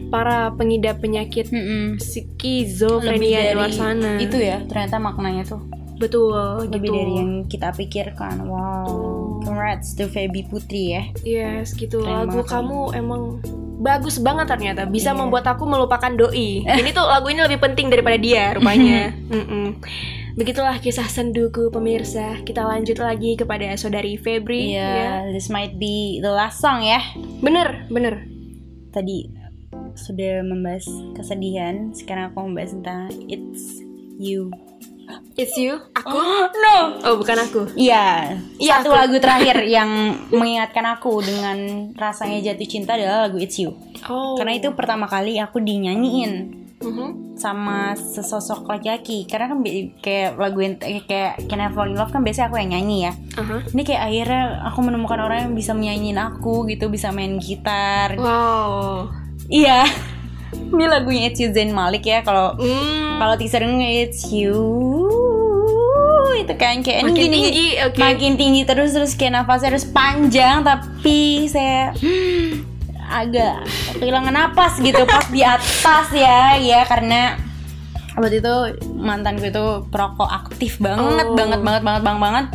para 0.07 0.51
pengidap 0.55 1.03
penyakit 1.03 1.51
Mm-mm. 1.51 1.99
skizofrenia 1.99 3.51
di 3.51 3.55
luar 3.55 3.71
sana. 3.75 4.15
itu 4.19 4.39
ya 4.39 4.63
ternyata 4.67 4.99
maknanya 4.99 5.43
tuh. 5.47 5.63
Betul 5.97 6.69
lebih 6.69 6.93
gitu. 6.93 6.93
dari 6.93 7.13
yang 7.17 7.31
kita 7.49 7.73
pikirkan 7.73 8.45
wow 8.45 9.16
congrats 9.47 9.95
to 9.95 10.05
Feby 10.05 10.43
Putri 10.45 10.91
ya. 10.91 11.03
Yes 11.23 11.71
gitu. 11.71 12.03
Keren 12.03 12.27
lagu 12.27 12.43
kamu 12.43 12.91
emang 12.93 13.39
bagus 13.79 14.19
banget 14.19 14.45
ternyata. 14.45 14.83
Bisa 14.83 15.11
Iya. 15.11 15.17
membuat 15.17 15.47
aku 15.47 15.63
melupakan 15.63 16.11
doi. 16.11 16.67
Ini 16.81 16.89
tuh 16.91 17.07
lagu 17.07 17.29
ini 17.29 17.39
lebih 17.39 17.63
penting 17.63 17.87
daripada 17.87 18.17
dia 18.17 18.51
rupanya. 18.51 19.15
Mm-mm. 19.31 19.79
begitulah 20.33 20.77
kisah 20.77 21.07
senduku 21.07 21.71
pemirsa. 21.71 22.43
Kita 22.43 22.61
lanjut 22.61 22.99
lagi 22.99 23.33
kepada 23.33 23.73
saudari 23.73 24.21
Febri 24.21 24.69
Iya, 24.69 24.85
ya. 24.85 25.11
this 25.33 25.49
might 25.49 25.81
be 25.81 26.21
the 26.21 26.29
last 26.29 26.59
song 26.59 26.83
ya. 26.83 27.01
bener 27.41 27.89
bener. 27.89 28.21
Tadi 28.91 29.33
sudah 29.97 30.45
membahas 30.45 30.85
kesedihan, 31.17 31.89
sekarang 31.89 32.29
aku 32.29 32.45
membahas 32.45 32.69
tentang 32.69 33.09
It's 33.25 33.81
You. 34.17 34.53
It's 35.37 35.53
you 35.55 35.77
aku 35.93 36.17
no. 36.65 36.77
oh 37.03 37.15
bukan 37.15 37.37
aku 37.39 37.61
Iya, 37.73 38.33
Iya, 38.57 38.81
satu 38.81 38.89
aku. 38.89 38.97
lagu 38.97 39.15
terakhir 39.17 39.57
yang 39.77 39.89
mengingatkan 40.29 40.85
aku 40.89 41.21
dengan 41.21 41.57
rasanya 41.93 42.41
jatuh 42.43 42.67
cinta 42.67 42.93
adalah 42.93 43.25
lagu 43.25 43.37
It's 43.37 43.55
You. 43.55 43.77
oh 44.03 44.33
Karena 44.35 44.53
itu 44.53 44.73
pertama 44.73 45.05
kali 45.05 45.37
aku 45.37 45.57
dinyanyiin 45.59 46.65
Mhm. 46.77 47.33
sama 47.33 47.93
sesosok 47.93 48.65
laki-laki. 48.67 49.25
Karena 49.25 49.49
kan 49.49 49.57
bi- 49.59 49.97
kayak 49.97 50.37
lagu 50.37 50.61
yang 50.61 50.77
eh, 50.79 51.01
kayak 51.01 51.45
Can 51.45 51.57
I 51.57 51.69
Fall 51.69 51.89
in 51.89 51.97
Love 51.97 52.09
kan 52.09 52.21
biasanya 52.21 52.47
aku 52.47 52.57
yang 52.59 52.69
nyanyi 52.69 52.97
ya. 53.01 53.13
Aha. 53.35 53.65
Ini 53.67 53.81
kayak 53.81 54.01
akhirnya 54.03 54.41
aku 54.63 54.79
menemukan 54.83 55.17
orang 55.19 55.37
yang 55.43 55.53
bisa 55.53 55.73
menyanyiin 55.73 56.17
aku 56.19 56.65
gitu, 56.67 56.85
bisa 56.87 57.09
main 57.09 57.37
gitar. 57.37 58.13
wow 58.15 59.09
Iya. 59.47 59.89
Ini 60.69 60.85
lagunya 60.85 61.27
It's 61.27 61.39
You 61.39 61.49
Zayn 61.49 61.73
Malik 61.73 62.05
ya. 62.05 62.21
Kalau 62.21 62.53
Hmm. 62.55 63.17
kalau 63.17 63.33
teasernya 63.33 63.73
It's 63.99 64.29
You 64.29 64.53
itu 66.33 66.53
kan 66.53 66.79
kayak 66.79 67.05
Makin 67.05 67.15
gini, 67.15 67.37
tinggi, 67.37 67.67
oke. 67.81 67.97
makin 67.97 68.33
tinggi 68.35 68.61
terus 68.63 68.91
terus 68.91 69.13
kayak 69.13 69.33
nafasnya 69.37 69.71
harus 69.71 69.85
panjang 69.85 70.61
tapi 70.61 71.47
saya 71.47 71.93
agak 73.07 73.63
kehilangan 73.95 74.33
napas 74.33 74.79
gitu 74.79 75.03
pas 75.03 75.23
di 75.27 75.39
atas 75.39 76.11
ya 76.11 76.59
ya 76.59 76.83
karena 76.83 77.39
waktu 78.15 78.41
itu 78.41 78.55
mantanku 78.93 79.47
itu 79.47 79.65
perokok 79.87 80.27
aktif 80.27 80.75
banget 80.77 81.23
Oh. 81.23 81.35
banget 81.35 81.61
banget 81.61 81.81
banget 81.81 82.01
banget 82.03 82.19
banget 82.19 82.45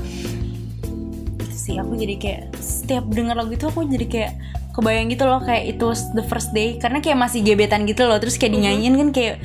sih 1.49 1.79
aku 1.79 1.95
jadi 1.95 2.15
kayak 2.19 2.43
setiap 2.59 3.07
dengar 3.07 3.39
lagu 3.39 3.55
itu 3.55 3.65
aku 3.65 3.87
jadi 3.87 4.07
kayak 4.07 4.33
kebayang 4.73 5.09
gitu 5.09 5.25
loh 5.25 5.39
kayak 5.39 5.71
itu 5.71 5.87
the 6.13 6.25
first 6.27 6.51
day 6.51 6.75
karena 6.77 6.99
kayak 6.99 7.15
masih 7.17 7.41
gebetan 7.41 7.87
gitu 7.87 8.05
loh 8.05 8.19
terus 8.19 8.35
kayak 8.35 8.53
dinyanyiin 8.53 8.99
kan 8.99 9.09
kayak 9.15 9.37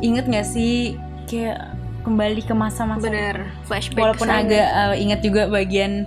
inget 0.00 0.24
gak 0.24 0.48
sih 0.48 0.96
kayak 1.28 1.75
kembali 2.06 2.40
ke 2.40 2.54
masa-masa 2.54 3.02
bener 3.02 3.50
flashback 3.66 3.98
walaupun 4.00 4.22
ke 4.22 4.30
sana. 4.30 4.42
agak 4.42 4.66
uh, 4.70 4.94
inget 4.94 5.20
juga 5.20 5.42
bagian 5.46 6.06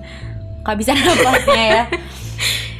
kehabisan 0.61 0.95
napasnya 1.03 1.63
ya 1.67 1.83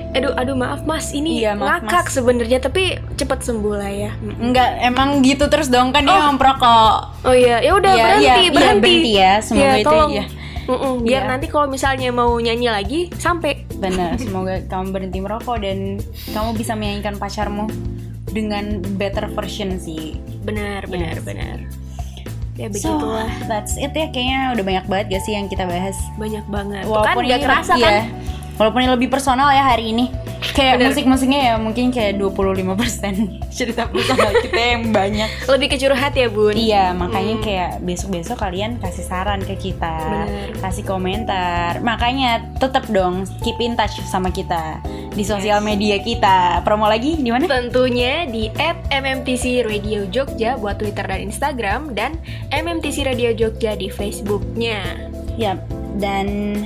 aduh 0.10 0.34
aduh 0.34 0.56
maaf 0.56 0.82
mas 0.84 1.12
ini 1.12 1.44
Iya, 1.44 1.54
maaf, 1.54 1.84
ngakak 1.84 2.10
sebenarnya 2.10 2.58
tapi 2.58 2.98
cepet 3.14 3.40
sembuh 3.44 3.76
lah 3.76 3.92
ya 3.92 4.12
enggak 4.40 4.82
emang 4.82 5.22
gitu 5.22 5.46
terus 5.46 5.68
dong 5.68 5.92
kan 5.92 6.02
dia 6.02 6.18
emang 6.18 6.40
perokok 6.40 6.96
oh 7.22 7.36
iya 7.36 7.60
ya 7.60 7.76
udah 7.76 7.92
Iya, 7.92 8.02
berhenti 8.02 8.26
iya, 8.26 8.50
berhenti 8.50 8.56
berhenti 8.90 8.96
ya. 9.14 9.34
Semoga 9.40 9.62
Iya, 9.62 9.74
itu 9.76 9.86
tolong. 9.86 10.12
ya. 10.12 10.26
Mm-mm, 10.66 10.94
biar 11.02 11.24
Iya. 11.24 11.30
nanti 11.30 11.46
kalau 11.46 11.68
misalnya 11.68 12.10
mau 12.10 12.32
nyanyi 12.38 12.68
lagi 12.68 13.00
sampai 13.16 13.66
benar 13.76 14.18
semoga 14.22 14.62
kamu 14.64 14.88
berhenti 14.90 15.20
merokok 15.20 15.58
dan 15.60 15.98
kamu 16.28 16.50
bisa 16.54 16.74
menyanyikan 16.74 17.16
pacarmu 17.16 17.70
dengan 18.26 18.66
better 18.96 19.30
version 19.30 19.78
sih 19.78 20.18
benar 20.40 20.86
benar 20.86 21.18
Yes. 21.18 21.26
benar 21.26 21.58
ya 22.60 22.68
So, 22.70 22.92
begitulah. 22.92 23.28
that's 23.48 23.74
it 23.76 23.90
ya 23.90 24.06
kayaknya 24.06 24.52
udah 24.52 24.64
banyak 24.64 24.86
banget 24.86 25.06
gak 25.10 25.24
sih 25.24 25.34
yang 25.34 25.48
kita 25.48 25.64
bahas? 25.64 25.96
Banyak 26.16 26.44
banget. 26.46 26.84
Tuh 26.84 26.92
kan 26.92 27.00
Walaupun 27.16 27.24
nggak 27.24 27.40
ini 27.40 27.46
kerasa 27.48 27.74
iya. 27.74 27.88
kan? 27.88 28.04
Walaupun 28.56 28.80
ini 28.82 28.90
lebih 28.92 29.08
personal 29.08 29.48
ya 29.50 29.64
hari 29.66 29.90
ini. 29.90 30.12
Kayak 30.50 30.80
musik-musiknya 30.82 31.40
ya 31.42 31.56
mungkin 31.56 31.88
kayak 31.90 32.16
25% 32.16 32.68
cerita 33.56 33.88
personal 33.88 34.32
kita 34.38 34.56
yang 34.58 34.84
banyak. 34.90 35.30
Lebih 35.46 35.68
ke 35.70 35.78
curhat 35.78 36.12
ya 36.14 36.28
bun? 36.28 36.52
Iya 36.52 36.92
makanya 36.92 37.36
Hmm. 37.36 37.44
kayak 37.46 37.72
besok-besok 37.80 38.36
kalian 38.38 38.76
kasih 38.78 39.04
saran 39.04 39.40
ke 39.40 39.56
kita 39.56 39.96
Bener. 40.00 40.60
Kasih 40.60 40.84
komentar. 40.84 41.80
Makanya 41.80 42.44
tetap 42.56 42.88
dong 42.88 43.24
keep 43.40 43.56
in 43.58 43.74
touch 43.74 44.00
sama 44.06 44.28
kita 44.30 44.80
Di 45.10 45.24
sosial 45.26 45.60
media 45.60 45.98
kita 46.00 46.62
Promo 46.62 46.86
lagi 46.86 47.18
di 47.18 47.30
mana? 47.34 47.50
Tentunya 47.50 48.30
di 48.30 48.48
@mmtc 48.94 49.66
Radio 49.66 50.06
Jogja 50.08 50.56
buat 50.56 50.78
Twitter 50.78 51.04
dan 51.04 51.26
Instagram 51.26 51.98
dan 51.98 52.16
MMTC 52.54 53.04
Radio 53.04 53.34
Jogja 53.34 53.74
di 53.74 53.90
Facebooknya. 53.90 55.10
Ya 55.36 55.58
dan 55.98 56.62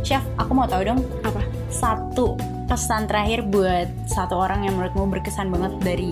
Chef 0.00 0.24
aku 0.40 0.56
mau 0.56 0.64
tahu 0.64 0.84
dong 0.88 1.00
Apa? 1.26 1.44
Satu 1.68 2.40
pesan 2.70 3.10
terakhir 3.10 3.42
buat 3.50 3.90
satu 4.06 4.38
orang 4.38 4.64
yang 4.64 4.78
menurutmu 4.78 5.10
berkesan 5.10 5.50
banget 5.50 5.72
dari 5.82 6.10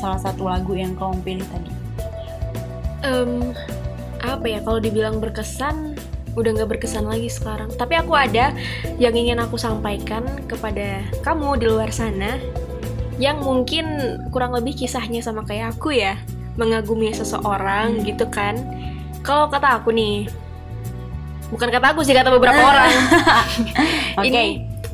salah 0.00 0.16
satu 0.16 0.48
lagu 0.48 0.72
yang 0.72 0.96
kamu 0.96 1.20
pilih 1.20 1.46
tadi 1.52 1.70
Em, 3.00 3.56
apa 4.20 4.44
ya 4.44 4.60
kalau 4.60 4.76
dibilang 4.76 5.20
berkesan 5.24 5.89
udah 6.38 6.50
nggak 6.54 6.70
berkesan 6.76 7.06
lagi 7.06 7.30
sekarang. 7.30 7.70
Tapi 7.74 7.98
aku 7.98 8.14
ada 8.14 8.54
yang 9.00 9.14
ingin 9.14 9.38
aku 9.42 9.58
sampaikan 9.58 10.26
kepada 10.46 11.02
kamu 11.26 11.58
di 11.58 11.66
luar 11.66 11.90
sana 11.90 12.38
yang 13.20 13.42
mungkin 13.44 14.16
kurang 14.32 14.56
lebih 14.56 14.72
kisahnya 14.72 15.20
sama 15.20 15.44
kayak 15.44 15.76
aku 15.76 15.92
ya 15.92 16.16
mengagumi 16.56 17.12
seseorang 17.12 18.00
gitu 18.06 18.26
kan. 18.30 18.56
Kalau 19.20 19.52
kata 19.52 19.82
aku 19.82 19.92
nih, 19.92 20.28
bukan 21.52 21.68
kata 21.68 21.92
aku 21.92 22.00
sih 22.06 22.16
kata 22.16 22.32
beberapa 22.32 22.60
orang. 22.72 22.92
Oke 24.16 24.28
Ini 24.28 24.44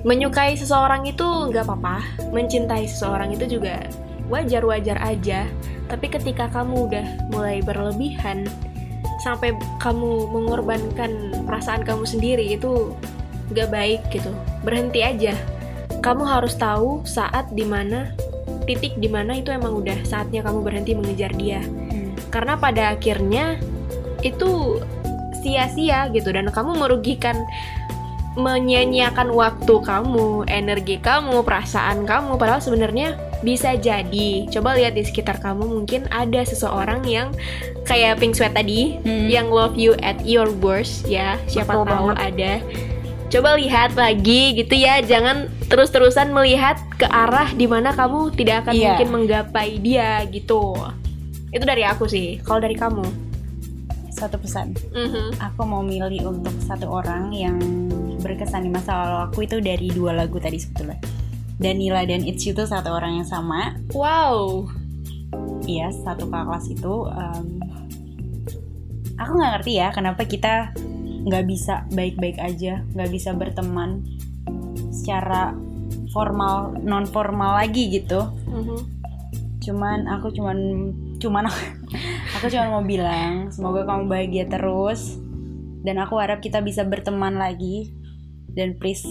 menyukai 0.03 0.55
seseorang 0.59 1.07
itu 1.07 1.25
nggak 1.25 1.67
apa-apa, 1.67 2.03
mencintai 2.35 2.87
seseorang 2.87 3.35
itu 3.35 3.59
juga 3.59 3.87
wajar-wajar 4.27 4.99
aja. 5.03 5.47
Tapi 5.87 6.07
ketika 6.11 6.51
kamu 6.51 6.91
udah 6.91 7.07
mulai 7.31 7.63
berlebihan 7.63 8.51
sampai 9.27 9.59
kamu 9.83 10.31
mengorbankan 10.31 11.35
perasaan 11.43 11.83
kamu 11.83 12.07
sendiri 12.07 12.47
itu 12.55 12.95
nggak 13.51 13.69
baik 13.75 14.01
gitu. 14.15 14.31
Berhenti 14.63 15.03
aja. 15.03 15.35
Kamu 15.99 16.23
harus 16.23 16.55
tahu 16.55 17.03
saat 17.03 17.51
di 17.51 17.67
mana 17.67 18.15
titik 18.71 18.95
di 19.03 19.11
mana 19.11 19.35
itu 19.43 19.51
emang 19.51 19.83
udah 19.83 19.99
saatnya 20.07 20.47
kamu 20.47 20.63
berhenti 20.63 20.95
mengejar 20.95 21.35
dia. 21.35 21.59
Hmm. 21.59 22.15
Karena 22.31 22.55
pada 22.55 22.95
akhirnya 22.95 23.59
itu 24.23 24.79
sia-sia 25.43 26.07
gitu 26.15 26.31
dan 26.31 26.47
kamu 26.51 26.79
merugikan 26.79 27.43
menyanyiakan 28.37 29.33
waktu 29.33 29.75
kamu, 29.81 30.45
energi 30.47 31.01
kamu, 31.01 31.41
perasaan 31.43 32.05
kamu 32.05 32.37
padahal 32.37 32.61
sebenarnya 32.61 33.17
bisa 33.47 33.79
jadi. 33.79 34.51
Coba 34.51 34.75
lihat 34.75 34.93
di 34.93 35.07
sekitar 35.07 35.39
kamu 35.39 35.63
mungkin 35.63 36.11
ada 36.11 36.43
seseorang 36.43 37.07
yang 37.07 37.31
kayak 37.85 38.19
Pink 38.19 38.35
Sweat 38.35 38.53
tadi 38.53 38.99
Hmm. 38.99 39.31
yang 39.31 39.47
love 39.49 39.79
you 39.79 39.95
at 40.01 40.19
your 40.27 40.51
worst 40.53 41.07
ya. 41.07 41.39
Siapa 41.47 41.71
Betul 41.73 41.87
tahu 41.87 42.07
banget. 42.11 42.17
ada. 42.27 42.53
Coba 43.27 43.55
lihat 43.55 43.95
lagi 43.95 44.55
gitu 44.55 44.75
ya, 44.75 44.99
jangan 45.01 45.47
terus-terusan 45.67 46.31
melihat 46.31 46.79
ke 46.93 47.07
arah 47.07 47.51
di 47.53 47.65
mana 47.65 47.91
kamu 47.91 48.31
tidak 48.33 48.65
akan 48.65 48.73
Iya. 48.73 48.87
mungkin 48.93 49.09
menggapai 49.13 49.79
dia 49.79 50.23
gitu. 50.27 50.75
Itu 51.49 51.63
dari 51.63 51.83
aku 51.83 52.07
sih. 52.07 52.39
Kalau 52.41 52.59
dari 52.59 52.75
kamu? 52.75 53.07
Satu 54.09 54.37
pesan 54.37 54.73
Mhm. 54.91 55.37
Aku 55.39 55.63
mau 55.63 55.85
milih 55.85 56.25
untuk 56.25 56.55
satu 56.61 56.89
orang 56.89 57.31
yang 57.31 57.59
berkesan 58.17 58.65
di 58.65 58.71
masa 58.71 58.97
lalu 58.97 59.19
aku 59.23 59.39
itu 59.43 59.61
dari 59.61 59.87
dua 59.89 60.11
lagu 60.11 60.39
tadi 60.39 60.57
sebetulnya 60.57 60.97
Danila 61.57 62.05
dan 62.05 62.21
Itzy 62.23 62.53
itu 62.53 62.63
satu 62.63 62.93
orang 62.93 63.21
yang 63.21 63.29
sama 63.29 63.75
Wow. 63.93 64.69
Iya 65.65 65.91
satu 65.91 66.29
kakak 66.29 66.47
kelas 66.47 66.67
itu 66.71 66.95
em, 67.11 67.47
Aku 69.17 69.31
nggak 69.33 69.53
ngerti 69.59 69.73
ya 69.77 69.89
kenapa 69.91 70.23
kita 70.23 70.77
nggak 71.27 71.45
bisa 71.45 71.83
baik-baik 71.91 72.39
aja 72.39 72.87
nggak 72.95 73.11
bisa 73.11 73.35
berteman 73.35 74.05
secara 74.95 75.57
formal 76.15 76.79
non 76.79 77.03
formal 77.03 77.59
lagi 77.59 77.91
gitu 77.91 78.31
Mhm. 78.47 78.79
cuman 79.59 80.07
aku 80.07 80.31
cuman 80.31 80.59
cuman 81.19 81.51
aku 82.39 82.47
cuman 82.47 82.69
mau 82.71 82.85
bilang 82.87 83.51
semoga 83.51 83.83
kamu 83.83 84.07
bahagia 84.07 84.45
terus 84.47 85.19
dan 85.83 85.99
aku 85.99 86.15
harap 86.17 86.39
kita 86.39 86.63
bisa 86.63 86.87
berteman 86.87 87.35
lagi 87.35 87.91
dan 88.55 88.79
please 88.79 89.03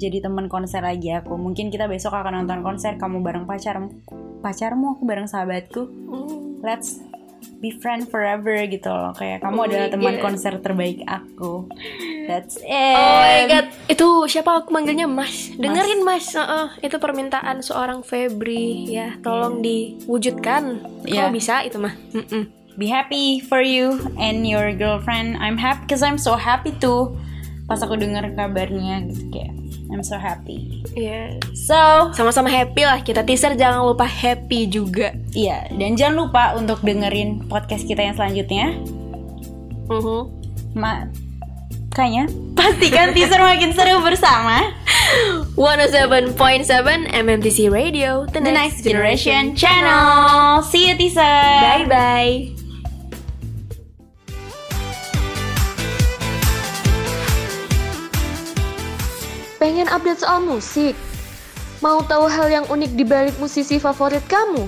jadi 0.00 0.24
teman 0.24 0.48
konser 0.48 0.80
lagi 0.80 1.12
aku 1.12 1.36
mungkin 1.36 1.68
kita 1.68 1.84
besok 1.84 2.16
akan 2.16 2.42
nonton 2.42 2.64
konser 2.64 2.96
kamu 2.96 3.20
bareng 3.20 3.44
pacarmu 3.44 3.92
pacarmu 4.40 4.96
aku 4.96 5.02
bareng 5.04 5.28
sahabatku 5.28 5.84
Hmm. 6.08 6.58
let's 6.64 7.04
be 7.56 7.68
friend 7.70 8.04
forever 8.04 8.56
gitu 8.64 8.88
loh 8.88 9.12
kayak 9.12 9.40
kamu 9.40 9.54
Oh 9.54 9.64
adalah 9.64 9.88
teman 9.88 10.16
God. 10.16 10.22
konser 10.22 10.56
terbaik 10.58 11.04
aku 11.04 11.68
that's 12.24 12.56
it 12.58 12.96
Oh 12.96 13.16
my 13.18 13.44
god, 13.46 13.66
itu 13.86 14.08
siapa 14.26 14.50
aku 14.56 14.70
manggilnya 14.70 15.04
Mas? 15.04 15.52
Dengerin 15.52 16.00
Mas, 16.00 16.30
Heeh, 16.30 16.80
itu 16.80 16.96
permintaan 16.96 17.60
seorang 17.60 18.00
Febri 18.00 18.86
ya, 18.86 19.16
tolong 19.20 19.60
diwujudkan. 19.60 20.78
Iya. 21.04 21.26
Kalau 21.26 21.30
bisa 21.30 21.60
itu 21.60 21.76
mah. 21.76 21.92
Mm-mm. 22.12 22.44
be 22.76 22.86
happy 22.86 23.40
for 23.40 23.60
you 23.60 23.98
and 24.16 24.46
your 24.46 24.72
girlfriend. 24.72 25.36
I'm 25.36 25.58
happy 25.58 25.84
because 25.84 26.00
I'm 26.00 26.16
so 26.16 26.32
happy 26.32 26.72
too. 26.72 27.12
Pas 27.66 27.76
aku 27.76 27.92
dengar 27.94 28.24
kabarnya 28.32 29.04
gitu 29.04 29.28
kayak 29.28 29.52
I'm 29.90 30.06
so 30.06 30.14
happy. 30.16 30.86
Iya. 30.94 31.42
So, 31.52 32.14
Sama-sama 32.14 32.46
happy 32.46 32.86
lah 32.86 33.02
kita 33.02 33.26
teaser 33.26 33.58
jangan 33.58 33.82
lupa 33.82 34.06
happy 34.06 34.70
juga. 34.70 35.10
iya 35.34 35.66
dan 35.74 35.98
jangan 35.98 36.26
lupa 36.26 36.54
untuk 36.54 36.78
dengerin 36.80 37.46
podcast 37.50 37.84
kita 37.86 38.06
yang 38.06 38.14
selanjutnya. 38.14 38.78
Mhm. 39.90 40.20
Ma 40.78 41.10
Kayaknya 41.90 42.30
pastikan 42.58 43.10
teaser 43.10 43.42
makin 43.42 43.74
seru 43.74 43.98
bersama 43.98 44.70
107.7 45.58 46.38
MMTC 47.10 47.66
Radio, 47.66 48.30
the, 48.30 48.38
The 48.38 48.54
Next 48.54 48.86
Generation 48.86 49.58
Channel. 49.58 50.62
See 50.62 50.86
you 50.86 50.94
teaser. 50.94 51.18
Bye 51.66 51.86
bye. 51.90 52.59
Pengen 59.60 59.92
update 59.92 60.24
soal 60.24 60.40
musik? 60.40 60.96
Mau 61.84 62.00
tahu 62.08 62.32
hal 62.32 62.48
yang 62.48 62.64
unik 62.72 62.96
di 62.96 63.04
balik 63.04 63.36
musisi 63.36 63.76
favorit 63.76 64.24
kamu? 64.24 64.64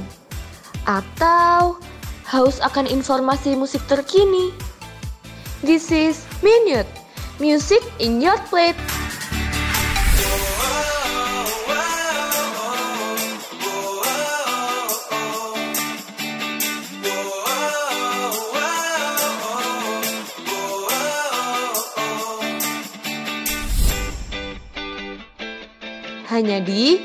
Atau 0.84 1.80
haus 2.28 2.60
akan 2.60 2.84
informasi 2.84 3.56
musik 3.56 3.80
terkini? 3.88 4.52
This 5.64 5.88
is 5.88 6.28
Minute, 6.44 6.84
music 7.40 7.80
in 8.04 8.20
your 8.20 8.36
plate. 8.52 8.76
Hanya 26.42 26.58
di 26.58 26.98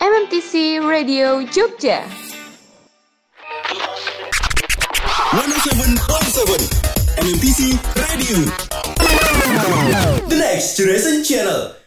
MMTC 0.00 0.80
Radio 0.80 1.44
Jogja. 1.44 2.00
107.7 5.36 7.20
MMTC 7.20 7.76
Radio 8.00 8.36
The 10.24 10.36
Next 10.40 10.80
Generation 10.80 11.20
Channel 11.20 11.79